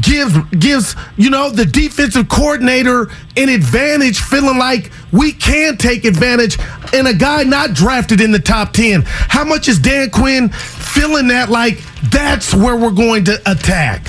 gives 0.00 0.36
gives 0.58 0.94
you 1.16 1.30
know 1.30 1.50
the 1.50 1.64
defensive 1.64 2.28
coordinator 2.28 3.08
an 3.36 3.48
advantage 3.48 4.20
feeling 4.20 4.58
like 4.58 4.90
we 5.12 5.32
can 5.32 5.76
take 5.76 6.04
advantage 6.04 6.58
in 6.92 7.06
a 7.06 7.14
guy 7.14 7.42
not 7.44 7.72
drafted 7.72 8.20
in 8.20 8.30
the 8.32 8.38
top 8.38 8.72
10 8.72 9.02
how 9.06 9.44
much 9.44 9.68
is 9.68 9.78
dan 9.78 10.10
quinn 10.10 10.48
feeling 10.50 11.28
that 11.28 11.48
like 11.50 11.78
that's 12.10 12.52
where 12.54 12.76
we're 12.76 12.90
going 12.90 13.24
to 13.24 13.34
attack 13.50 14.06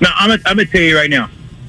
Now, 0.00 0.12
I'm 0.16 0.30
gonna, 0.30 0.42
I'm 0.46 0.56
gonna 0.56 0.66
tell 0.68 0.80
you 0.80 0.96
right 0.96 1.10
now, 1.10 1.28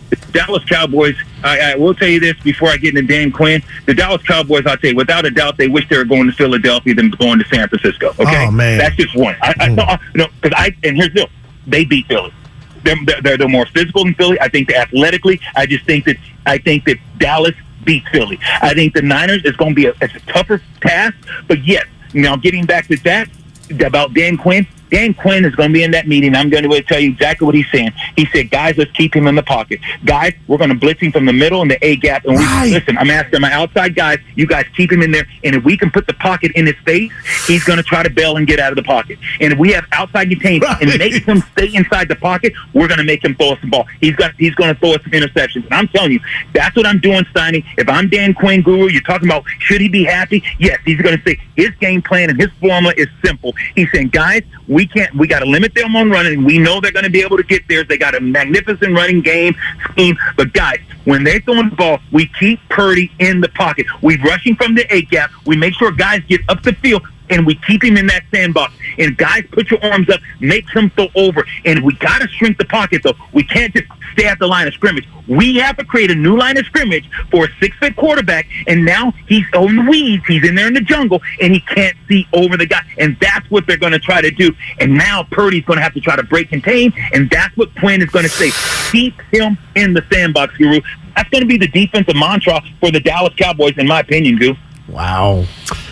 the 0.09 0.15
Dallas 0.31 0.63
Cowboys. 0.65 1.15
I, 1.43 1.71
I 1.71 1.75
will 1.75 1.93
tell 1.95 2.07
you 2.07 2.19
this 2.19 2.37
before 2.43 2.69
I 2.69 2.77
get 2.77 2.95
into 2.95 3.11
Dan 3.11 3.31
Quinn. 3.31 3.61
The 3.85 3.93
Dallas 3.93 4.21
Cowboys, 4.23 4.65
I'll 4.67 4.77
tell 4.77 4.89
you, 4.91 4.95
without 4.95 5.25
a 5.25 5.31
doubt, 5.31 5.57
they 5.57 5.67
wish 5.67 5.87
they 5.89 5.97
were 5.97 6.03
going 6.05 6.27
to 6.27 6.33
Philadelphia 6.33 6.93
than 6.93 7.09
going 7.11 7.39
to 7.39 7.45
San 7.47 7.67
Francisco. 7.69 8.09
Okay, 8.19 8.45
Oh, 8.47 8.51
man. 8.51 8.77
that's 8.77 8.95
just 8.97 9.15
one. 9.15 9.35
I, 9.41 9.53
I, 9.59 9.67
mm. 9.69 9.75
no, 9.75 9.83
I- 9.83 9.99
no, 10.15 10.27
because 10.41 10.53
I 10.59 10.75
and 10.83 10.95
here's 10.97 11.09
the 11.09 11.15
deal: 11.21 11.29
they 11.67 11.85
beat 11.85 12.05
Philly. 12.07 12.33
They're, 12.83 12.95
they're 13.21 13.37
they're 13.37 13.47
more 13.47 13.65
physical 13.67 14.03
than 14.03 14.13
Philly. 14.15 14.39
I 14.39 14.49
think 14.49 14.71
athletically, 14.71 15.39
I 15.55 15.65
just 15.65 15.85
think 15.85 16.05
that 16.05 16.17
I 16.45 16.57
think 16.57 16.85
that 16.85 16.97
Dallas 17.17 17.55
beats 17.83 18.07
Philly. 18.09 18.39
I 18.61 18.73
think 18.73 18.93
the 18.93 19.01
Niners 19.01 19.43
is 19.45 19.55
going 19.55 19.71
to 19.71 19.75
be 19.75 19.85
a, 19.87 19.93
it's 20.01 20.15
a 20.15 20.19
tougher 20.21 20.61
task, 20.81 21.15
but 21.47 21.63
yes. 21.65 21.85
Now, 22.13 22.35
getting 22.35 22.65
back 22.65 22.87
to 22.87 22.97
that 23.03 23.29
about 23.69 24.13
Dan 24.13 24.37
Quinn. 24.37 24.67
Dan 24.89 25.13
Quinn 25.13 25.45
is 25.45 25.55
going 25.55 25.69
to 25.69 25.73
be 25.73 25.83
in 25.83 25.91
that 25.91 26.07
meeting. 26.07 26.35
I'm 26.35 26.49
going 26.49 26.63
to 26.63 26.81
tell 26.83 26.99
you 26.99 27.11
exactly 27.11 27.45
what 27.45 27.55
he's 27.55 27.69
saying. 27.71 27.91
He 28.15 28.25
said, 28.27 28.49
"Guys, 28.49 28.77
let's 28.77 28.91
keep 28.91 29.15
him 29.15 29.27
in 29.27 29.35
the 29.35 29.43
pocket. 29.43 29.79
Guys, 30.05 30.33
we're 30.47 30.57
going 30.57 30.69
to 30.69 30.75
blitz 30.75 31.01
him 31.01 31.11
from 31.11 31.25
the 31.25 31.33
middle 31.33 31.61
and 31.61 31.69
the 31.69 31.83
A 31.85 31.95
gap. 31.97 32.25
And 32.25 32.37
we 32.37 32.71
listen. 32.71 32.97
I'm 32.97 33.09
asking 33.09 33.41
my 33.41 33.51
outside 33.51 33.95
guys. 33.95 34.19
You 34.35 34.47
guys 34.47 34.65
keep 34.75 34.91
him 34.91 35.01
in 35.01 35.11
there. 35.11 35.27
And 35.43 35.55
if 35.55 35.63
we 35.63 35.77
can 35.77 35.91
put 35.91 36.07
the 36.07 36.13
pocket 36.15 36.51
in 36.55 36.65
his 36.65 36.75
face, 36.85 37.11
he's 37.45 37.63
going 37.63 37.77
to 37.77 37.83
try 37.83 38.03
to 38.03 38.09
bail 38.09 38.37
and 38.37 38.47
get 38.47 38.59
out 38.59 38.71
of 38.71 38.75
the 38.75 38.83
pocket. 38.83 39.19
And 39.39 39.53
if 39.53 39.59
we 39.59 39.71
have 39.71 39.85
outside 39.91 40.29
contain 40.29 40.61
and 40.81 40.97
make 40.97 41.23
him 41.23 41.43
stay 41.51 41.73
inside 41.75 42.07
the 42.07 42.15
pocket, 42.15 42.53
we're 42.73 42.87
going 42.87 42.99
to 42.99 43.03
make 43.03 43.23
him 43.23 43.35
throw 43.35 43.51
us 43.51 43.61
the 43.61 43.67
ball. 43.67 43.85
He's 43.99 44.15
got 44.15 44.33
he's 44.37 44.55
going 44.55 44.73
to 44.73 44.79
throw 44.79 44.93
us 44.93 45.03
some 45.03 45.11
interceptions. 45.11 45.65
And 45.65 45.73
I'm 45.73 45.87
telling 45.89 46.11
you, 46.11 46.19
that's 46.53 46.75
what 46.75 46.85
I'm 46.85 46.99
doing, 46.99 47.23
Steiny. 47.25 47.63
If 47.77 47.89
I'm 47.89 48.09
Dan 48.09 48.33
Quinn 48.33 48.61
Guru, 48.61 48.89
you're 48.89 49.01
talking 49.01 49.27
about 49.27 49.43
should 49.59 49.81
he 49.81 49.89
be 49.89 50.03
happy? 50.03 50.43
Yes, 50.57 50.79
he's 50.85 51.01
going 51.01 51.17
to 51.17 51.23
say 51.23 51.39
his 51.55 51.71
game 51.75 52.01
plan 52.01 52.29
and 52.29 52.39
his 52.39 52.49
formula 52.59 52.93
is 52.97 53.07
simple. 53.23 53.53
He's 53.75 53.91
saying, 53.91 54.09
guys, 54.09 54.43
we 54.67 54.78
can't. 54.87 55.13
We 55.15 55.27
got 55.27 55.39
to 55.39 55.45
limit 55.45 55.73
them 55.73 55.95
on 55.95 56.09
running. 56.09 56.43
We 56.43 56.57
know 56.57 56.79
they're 56.79 56.91
going 56.91 57.05
to 57.05 57.11
be 57.11 57.21
able 57.21 57.37
to 57.37 57.43
get 57.43 57.67
theirs. 57.67 57.87
They 57.87 57.97
got 57.97 58.15
a 58.15 58.19
magnificent 58.19 58.95
running 58.95 59.21
game 59.21 59.55
scheme. 59.91 60.17
But 60.35 60.53
guys, 60.53 60.79
when 61.09 61.23
they're 61.23 61.39
throwing 61.39 61.69
the 61.69 61.75
ball, 61.75 61.99
we 62.11 62.29
keep 62.39 62.59
Purdy 62.69 63.11
in 63.19 63.41
the 63.41 63.49
pocket. 63.49 63.87
We 64.01 64.17
rush 64.17 64.45
him 64.45 64.55
from 64.55 64.75
the 64.75 64.85
eight 64.93 65.09
gap. 65.09 65.31
We 65.45 65.57
make 65.57 65.73
sure 65.73 65.91
guys 65.91 66.21
get 66.27 66.41
up 66.49 66.61
the 66.61 66.73
field. 66.73 67.05
And 67.31 67.45
we 67.45 67.55
keep 67.67 67.83
him 67.83 67.95
in 67.95 68.07
that 68.07 68.23
sandbox. 68.33 68.73
And 68.97 69.15
guys, 69.15 69.43
put 69.51 69.69
your 69.69 69.83
arms 69.83 70.09
up, 70.09 70.19
make 70.39 70.67
him 70.71 70.89
throw 70.89 71.09
over. 71.15 71.45
And 71.63 71.83
we 71.83 71.93
got 71.93 72.21
to 72.21 72.27
shrink 72.27 72.57
the 72.57 72.65
pocket, 72.65 73.03
though. 73.03 73.13
We 73.33 73.43
can't 73.43 73.71
just 73.71 73.85
stay 74.13 74.25
at 74.25 74.39
the 74.39 74.47
line 74.47 74.67
of 74.67 74.73
scrimmage. 74.73 75.07
We 75.27 75.57
have 75.57 75.77
to 75.77 75.85
create 75.85 76.09
a 76.09 76.15
new 76.15 76.35
line 76.35 76.57
of 76.57 76.65
scrimmage 76.65 77.07
for 77.29 77.45
a 77.45 77.47
six 77.59 77.77
foot 77.77 77.95
quarterback. 77.95 78.47
And 78.67 78.83
now 78.83 79.13
he's 79.27 79.45
on 79.53 79.75
the 79.75 79.81
weeds. 79.83 80.25
He's 80.27 80.43
in 80.43 80.55
there 80.55 80.67
in 80.67 80.73
the 80.73 80.81
jungle, 80.81 81.21
and 81.39 81.53
he 81.53 81.59
can't 81.59 81.95
see 82.07 82.27
over 82.33 82.57
the 82.57 82.65
guy. 82.65 82.81
And 82.97 83.15
that's 83.21 83.49
what 83.51 83.67
they're 83.67 83.77
going 83.77 83.93
to 83.93 83.99
try 83.99 84.21
to 84.21 84.31
do. 84.31 84.51
And 84.79 84.95
now 84.95 85.23
Purdy's 85.29 85.65
going 85.65 85.77
to 85.77 85.83
have 85.83 85.93
to 85.93 86.01
try 86.01 86.15
to 86.15 86.23
break 86.23 86.49
contain. 86.49 86.93
And 87.13 87.29
that's 87.29 87.55
what 87.55 87.75
Quinn 87.75 88.01
is 88.01 88.09
going 88.09 88.25
to 88.25 88.29
say. 88.29 88.49
Keep 88.91 89.21
him 89.31 89.55
in 89.75 89.93
the 89.93 90.03
sandbox, 90.11 90.57
Guru. 90.57 90.81
That's 91.15 91.29
going 91.29 91.41
to 91.41 91.47
be 91.47 91.57
the 91.57 91.67
defensive 91.67 92.15
mantra 92.15 92.61
for 92.79 92.91
the 92.91 92.99
Dallas 92.99 93.33
Cowboys, 93.37 93.73
in 93.77 93.87
my 93.87 93.99
opinion, 94.01 94.37
Guru. 94.37 94.55
wow 94.87 95.45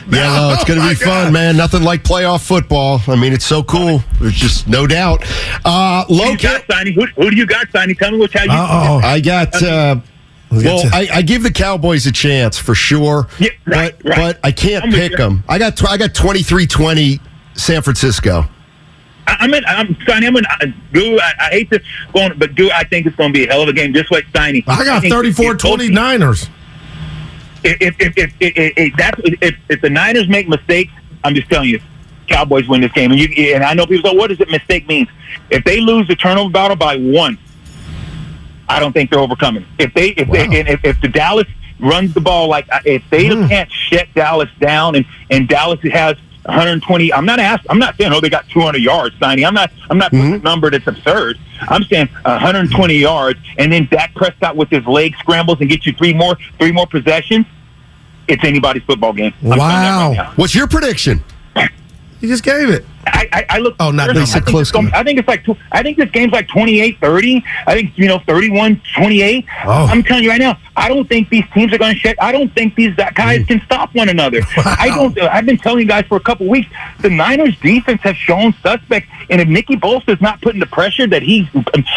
Yeah, 0.10 0.36
no, 0.36 0.54
it's 0.54 0.64
going 0.64 0.80
to 0.80 0.86
Oh, 0.86 0.90
be 0.90 0.94
my 0.94 0.94
fun, 0.96 1.26
God. 1.26 1.34
man. 1.34 1.58
Nothing 1.58 1.84
like 1.84 2.04
playoff 2.04 2.46
football. 2.48 3.02
I 3.08 3.16
mean, 3.16 3.34
it's 3.34 3.46
so 3.46 3.62
cool. 3.64 4.02
There's 4.22 4.34
just 4.34 4.68
no 4.68 4.88
doubt. 4.88 5.24
Uh, 5.66 6.06
Who 6.06 6.14
low 6.16 6.26
you 6.32 6.38
got, 6.38 6.62
Steiny? 6.64 6.94
Who, 6.96 7.06
who 7.22 7.30
do 7.30 7.36
you 7.36 7.46
got, 7.46 7.68
Steiny? 7.68 7.98
Tell 7.98 8.12
me 8.12 8.18
which 8.20 8.34
how 8.34 8.44
you. 8.44 8.52
Uh-oh. 8.52 9.02
I 9.04 9.20
got. 9.20 9.62
Uh, 9.62 9.98
well, 10.50 10.82
I, 10.94 11.10
I 11.16 11.22
give 11.24 11.44
the 11.44 11.52
Cowboys 11.52 12.06
a 12.08 12.12
chance 12.14 12.58
for 12.58 12.74
sure, 12.74 13.28
Yeah, 13.38 13.50
right, 13.66 13.94
but 14.02 14.10
right. 14.10 14.18
but 14.18 14.40
I 14.46 14.54
can't 14.54 14.86
I'm 14.86 14.92
pick 14.92 15.18
them. 15.18 15.44
I 15.50 15.60
got 15.60 15.76
tw- 15.76 15.90
I 15.90 15.98
got 15.98 16.12
23-20 16.12 17.20
San 17.56 17.82
Francisco. 17.82 18.46
I- 19.28 19.38
I'm 19.40 19.54
in. 19.54 19.66
I'm 19.66 19.96
Steiny. 19.96 20.28
I'm 20.28 20.36
in. 20.38 20.46
Uh, 20.46 20.66
Goo. 20.94 21.20
I, 21.22 21.34
I 21.40 21.50
hate 21.50 21.70
this 21.70 21.84
go 22.14 22.22
on, 22.22 22.38
but 22.40 22.56
Goo. 22.56 22.70
I 22.74 22.84
think 22.84 23.06
it's 23.06 23.16
going 23.16 23.34
to 23.34 23.40
be 23.40 23.46
a 23.46 23.52
hell 23.52 23.62
of 23.62 23.70
a 23.70 23.74
game, 23.74 23.94
just 23.94 24.12
like 24.12 24.26
Steiny. 24.28 24.64
i 24.68 24.84
got 24.84 25.02
think 25.02 25.14
34 25.14 25.54
if 25.54 25.58
29ers 25.62 26.50
If 27.64 27.78
if 27.82 27.96
if 28.00 28.18
if, 28.18 28.34
if, 28.40 28.74
if, 28.78 28.94
that's, 28.98 29.22
if 29.42 29.56
if 29.70 29.82
the 29.82 29.90
Niners 29.90 30.28
make 30.28 30.48
mistakes, 30.48 30.92
I'm 31.24 31.36
just 31.36 31.50
telling 31.50 31.70
you, 31.70 31.80
Cowboys 32.28 32.68
win 32.68 32.82
this 32.82 32.92
game. 32.94 33.12
And 33.12 33.20
you 33.20 33.56
and 33.56 33.64
I 33.64 33.74
know 33.74 33.86
people 33.86 34.10
say, 34.10 34.16
what 34.16 34.28
does 34.28 34.40
it 34.40 34.50
mistake 34.50 34.88
mean? 34.88 35.08
If 35.50 35.64
they 35.64 35.80
lose 35.80 36.08
the 36.08 36.16
turnover 36.16 36.50
battle 36.52 36.76
by 36.78 36.98
one, 36.98 37.38
I 38.70 38.80
don't 38.80 38.94
think 38.94 39.10
they're 39.10 39.20
overcoming. 39.20 39.66
If 39.80 39.94
they 39.94 40.10
if 40.10 40.30
they 40.30 40.46
and 40.46 40.68
if, 40.68 40.84
if 40.84 41.02
the 41.02 41.08
Dallas 41.08 41.48
runs 41.80 42.14
the 42.14 42.22
ball 42.22 42.48
like 42.48 42.68
if 42.86 43.04
they 43.10 43.30
can't 43.30 43.72
shut 43.72 44.08
Dallas 44.16 44.50
down 44.60 44.96
and 44.96 45.06
and 45.30 45.48
Dallas 45.48 45.80
has 45.92 46.18
120. 46.48 47.14
I'm 47.14 47.26
not 47.26 47.40
asking. 47.40 47.70
I'm 47.70 47.80
not 47.80 47.98
saying 47.98 48.14
oh 48.14 48.22
they 48.22 48.30
got 48.30 48.48
200 48.50 48.82
yards, 48.82 49.16
Steiny. 49.18 49.46
I'm 49.46 49.54
not. 49.54 49.72
I'm 49.90 49.98
not 49.98 50.12
putting 50.12 50.26
mm-hmm. 50.28 50.46
a 50.46 50.50
number 50.50 50.70
that's 50.70 50.88
absurd. 50.88 51.38
I'm 51.70 51.84
saying 51.84 52.08
120 52.24 52.96
yards, 52.96 53.40
and 53.58 53.72
then 53.72 53.88
Dak 53.92 54.16
Prescott 54.16 54.56
with 54.56 54.70
his 54.70 54.86
leg 54.86 55.16
scrambles 55.20 55.60
and 55.60 55.70
gets 55.70 55.86
you 55.86 55.94
three 55.94 56.14
more 56.14 56.38
three 56.58 56.72
more 56.72 56.88
possessions. 56.88 57.46
It's 58.28 58.44
anybody's 58.44 58.84
football 58.84 59.14
game. 59.14 59.34
I'm 59.42 59.50
that 59.50 59.58
right 59.58 60.16
Wow. 60.18 60.34
What's 60.36 60.56
your 60.56 60.68
prediction? 60.68 61.24
you 61.56 62.28
just 62.28 62.44
gave 62.44 62.70
it 62.70 62.86
I, 63.14 63.30
I, 63.34 63.46
I 63.50 63.58
look. 63.60 63.76
Oh, 63.80 63.92
not 63.92 64.16
I 64.16 64.40
close 64.42 64.72
game. 64.72 64.90
I 64.94 65.04
think 65.04 65.20
it's 65.20 65.28
like. 65.28 65.46
I 65.72 65.82
think 65.84 65.98
this 65.98 66.10
game's 66.12 66.32
like 66.32 66.48
28-30. 66.48 67.44
I 67.66 67.74
think 67.74 67.98
you 67.98 68.08
know 68.08 68.20
31-28. 68.20 69.46
Oh. 69.66 69.86
I'm 69.88 70.04
telling 70.04 70.24
you 70.24 70.30
right 70.30 70.40
now. 70.40 70.58
I 70.76 70.90
don't 70.90 71.08
think 71.10 71.30
these 71.30 71.44
teams 71.54 71.74
are 71.74 71.78
going 71.80 71.94
to 71.94 72.00
shut. 72.00 72.16
I 72.22 72.32
don't 72.32 72.54
think 72.54 72.76
these 72.76 72.94
guys 72.96 73.42
Mm. 73.42 73.48
can 73.48 73.62
stop 73.66 73.94
one 73.96 74.10
another. 74.10 74.42
I 74.58 74.90
don't. 74.94 75.20
I've 75.20 75.46
been 75.46 75.58
telling 75.58 75.80
you 75.80 75.88
guys 75.88 76.06
for 76.06 76.18
a 76.18 76.20
couple 76.22 76.48
weeks. 76.48 76.70
The 77.02 77.10
Niners 77.10 77.58
defense 77.60 78.02
has 78.02 78.16
shown 78.16 78.54
suspects, 78.62 79.10
and 79.30 79.42
if 79.42 79.48
Nicky 79.48 79.76
Bosa's 79.76 80.22
not 80.22 80.42
putting 80.42 80.60
the 80.60 80.66
pressure 80.68 81.08
that 81.08 81.24
he's 81.24 81.46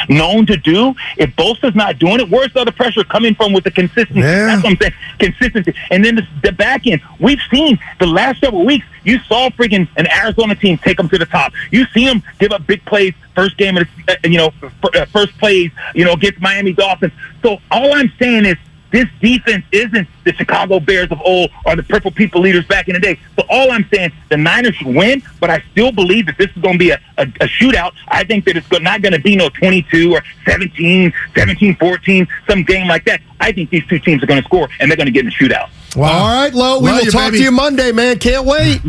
known 0.08 0.46
to 0.46 0.56
do, 0.56 0.94
if 1.18 1.34
Bosa's 1.36 1.74
not 1.74 1.98
doing 1.98 2.20
it, 2.20 2.30
where's 2.30 2.52
the 2.54 2.60
other 2.60 2.72
pressure 2.72 3.04
coming 3.04 3.34
from 3.34 3.52
with 3.52 3.64
the 3.64 3.70
consistency? 3.70 4.20
Yeah. 4.20 4.46
That's 4.46 4.62
what 4.64 4.70
I'm 4.72 4.76
saying. 4.78 4.92
Consistency, 5.18 5.74
and 5.90 6.04
then 6.04 6.16
the, 6.16 6.26
the 6.42 6.52
back 6.52 6.86
end. 6.86 7.00
We've 7.18 7.40
seen 7.50 7.78
the 7.98 8.06
last 8.06 8.40
several 8.40 8.64
weeks. 8.64 8.86
You 9.04 9.18
saw 9.20 9.48
freaking 9.50 9.88
an 9.96 10.06
Arizona 10.10 10.54
team 10.54 10.76
take 10.78 10.99
them 11.00 11.08
to 11.10 11.18
the 11.18 11.26
top. 11.26 11.52
You 11.70 11.86
see 11.86 12.06
them 12.06 12.22
give 12.38 12.52
up 12.52 12.66
big 12.66 12.84
plays 12.84 13.14
first 13.34 13.56
game 13.56 13.76
of 13.76 13.86
the, 14.06 14.12
uh, 14.12 14.16
you 14.24 14.38
know, 14.38 14.52
uh, 14.62 15.04
first 15.06 15.36
plays, 15.38 15.70
you 15.94 16.04
know, 16.04 16.12
against 16.12 16.40
Miami 16.40 16.72
Dolphins. 16.72 17.12
So 17.42 17.58
all 17.70 17.92
I'm 17.94 18.12
saying 18.18 18.44
is 18.44 18.56
this 18.90 19.06
defense 19.20 19.64
isn't 19.70 20.08
the 20.24 20.32
Chicago 20.32 20.80
Bears 20.80 21.10
of 21.10 21.20
old 21.22 21.50
or 21.64 21.76
the 21.76 21.82
Purple 21.82 22.10
People 22.10 22.46
Eaters 22.46 22.66
back 22.66 22.88
in 22.88 22.94
the 22.94 23.00
day. 23.00 23.18
So 23.36 23.44
all 23.48 23.70
I'm 23.70 23.88
saying, 23.92 24.12
the 24.30 24.36
Niners 24.36 24.74
should 24.76 24.88
win, 24.88 25.22
but 25.38 25.48
I 25.48 25.62
still 25.70 25.92
believe 25.92 26.26
that 26.26 26.36
this 26.38 26.50
is 26.50 26.60
going 26.60 26.74
to 26.74 26.78
be 26.78 26.90
a, 26.90 27.00
a, 27.16 27.22
a 27.22 27.46
shootout. 27.46 27.92
I 28.08 28.24
think 28.24 28.44
that 28.46 28.56
it's 28.56 28.70
not 28.70 29.00
going 29.00 29.12
to 29.12 29.20
be 29.20 29.36
no 29.36 29.48
22 29.48 30.12
or 30.12 30.22
17, 30.44 31.12
17, 31.34 31.76
14, 31.76 32.28
some 32.48 32.62
game 32.64 32.88
like 32.88 33.04
that. 33.04 33.20
I 33.38 33.52
think 33.52 33.70
these 33.70 33.86
two 33.86 34.00
teams 34.00 34.22
are 34.22 34.26
going 34.26 34.42
to 34.42 34.46
score, 34.46 34.68
and 34.80 34.90
they're 34.90 34.96
going 34.96 35.06
to 35.06 35.12
get 35.12 35.24
in 35.24 35.28
a 35.28 35.34
shootout. 35.34 35.70
All 35.96 36.02
right, 36.02 36.52
Lo, 36.52 36.80
we 36.80 36.86
Love 36.86 36.98
will 36.98 37.04
you, 37.04 37.10
talk 37.10 37.26
baby. 37.30 37.38
to 37.38 37.44
you 37.44 37.52
Monday, 37.52 37.92
man. 37.92 38.18
Can't 38.18 38.44
wait. 38.44 38.80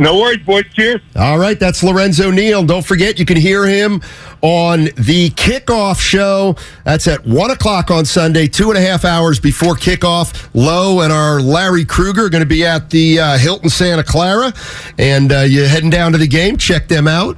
No 0.00 0.18
worries, 0.18 0.38
boys. 0.38 0.64
Cheers. 0.72 1.02
All 1.14 1.38
right, 1.38 1.60
that's 1.60 1.82
Lorenzo 1.82 2.30
Neal. 2.30 2.64
Don't 2.64 2.84
forget, 2.86 3.18
you 3.18 3.26
can 3.26 3.36
hear 3.36 3.66
him 3.66 4.00
on 4.40 4.84
the 4.96 5.28
kickoff 5.36 6.00
show. 6.00 6.56
That's 6.86 7.06
at 7.06 7.26
1 7.26 7.50
o'clock 7.50 7.90
on 7.90 8.06
Sunday, 8.06 8.46
two 8.46 8.70
and 8.70 8.78
a 8.78 8.80
half 8.80 9.04
hours 9.04 9.38
before 9.38 9.74
kickoff. 9.74 10.48
Lowe 10.54 11.02
and 11.02 11.12
our 11.12 11.42
Larry 11.42 11.84
Krueger 11.84 12.24
are 12.24 12.30
going 12.30 12.42
to 12.42 12.48
be 12.48 12.64
at 12.64 12.88
the 12.88 13.20
uh, 13.20 13.36
Hilton 13.36 13.68
Santa 13.68 14.02
Clara. 14.02 14.54
And 14.98 15.30
uh, 15.30 15.40
you're 15.40 15.68
heading 15.68 15.90
down 15.90 16.12
to 16.12 16.18
the 16.18 16.26
game. 16.26 16.56
Check 16.56 16.88
them 16.88 17.06
out. 17.06 17.36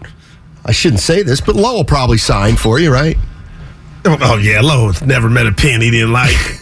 I 0.64 0.70
shouldn't 0.70 1.00
say 1.00 1.24
this, 1.24 1.40
but 1.40 1.56
Lowe 1.56 1.74
will 1.74 1.84
probably 1.84 2.18
sign 2.18 2.54
for 2.54 2.78
you, 2.78 2.92
right? 2.92 3.16
Oh, 4.04 4.38
yeah. 4.38 4.60
Lowe 4.60 4.92
never 5.04 5.28
met 5.28 5.48
a 5.48 5.52
pin 5.52 5.80
he 5.80 5.90
didn't 5.90 6.12
like. 6.12 6.61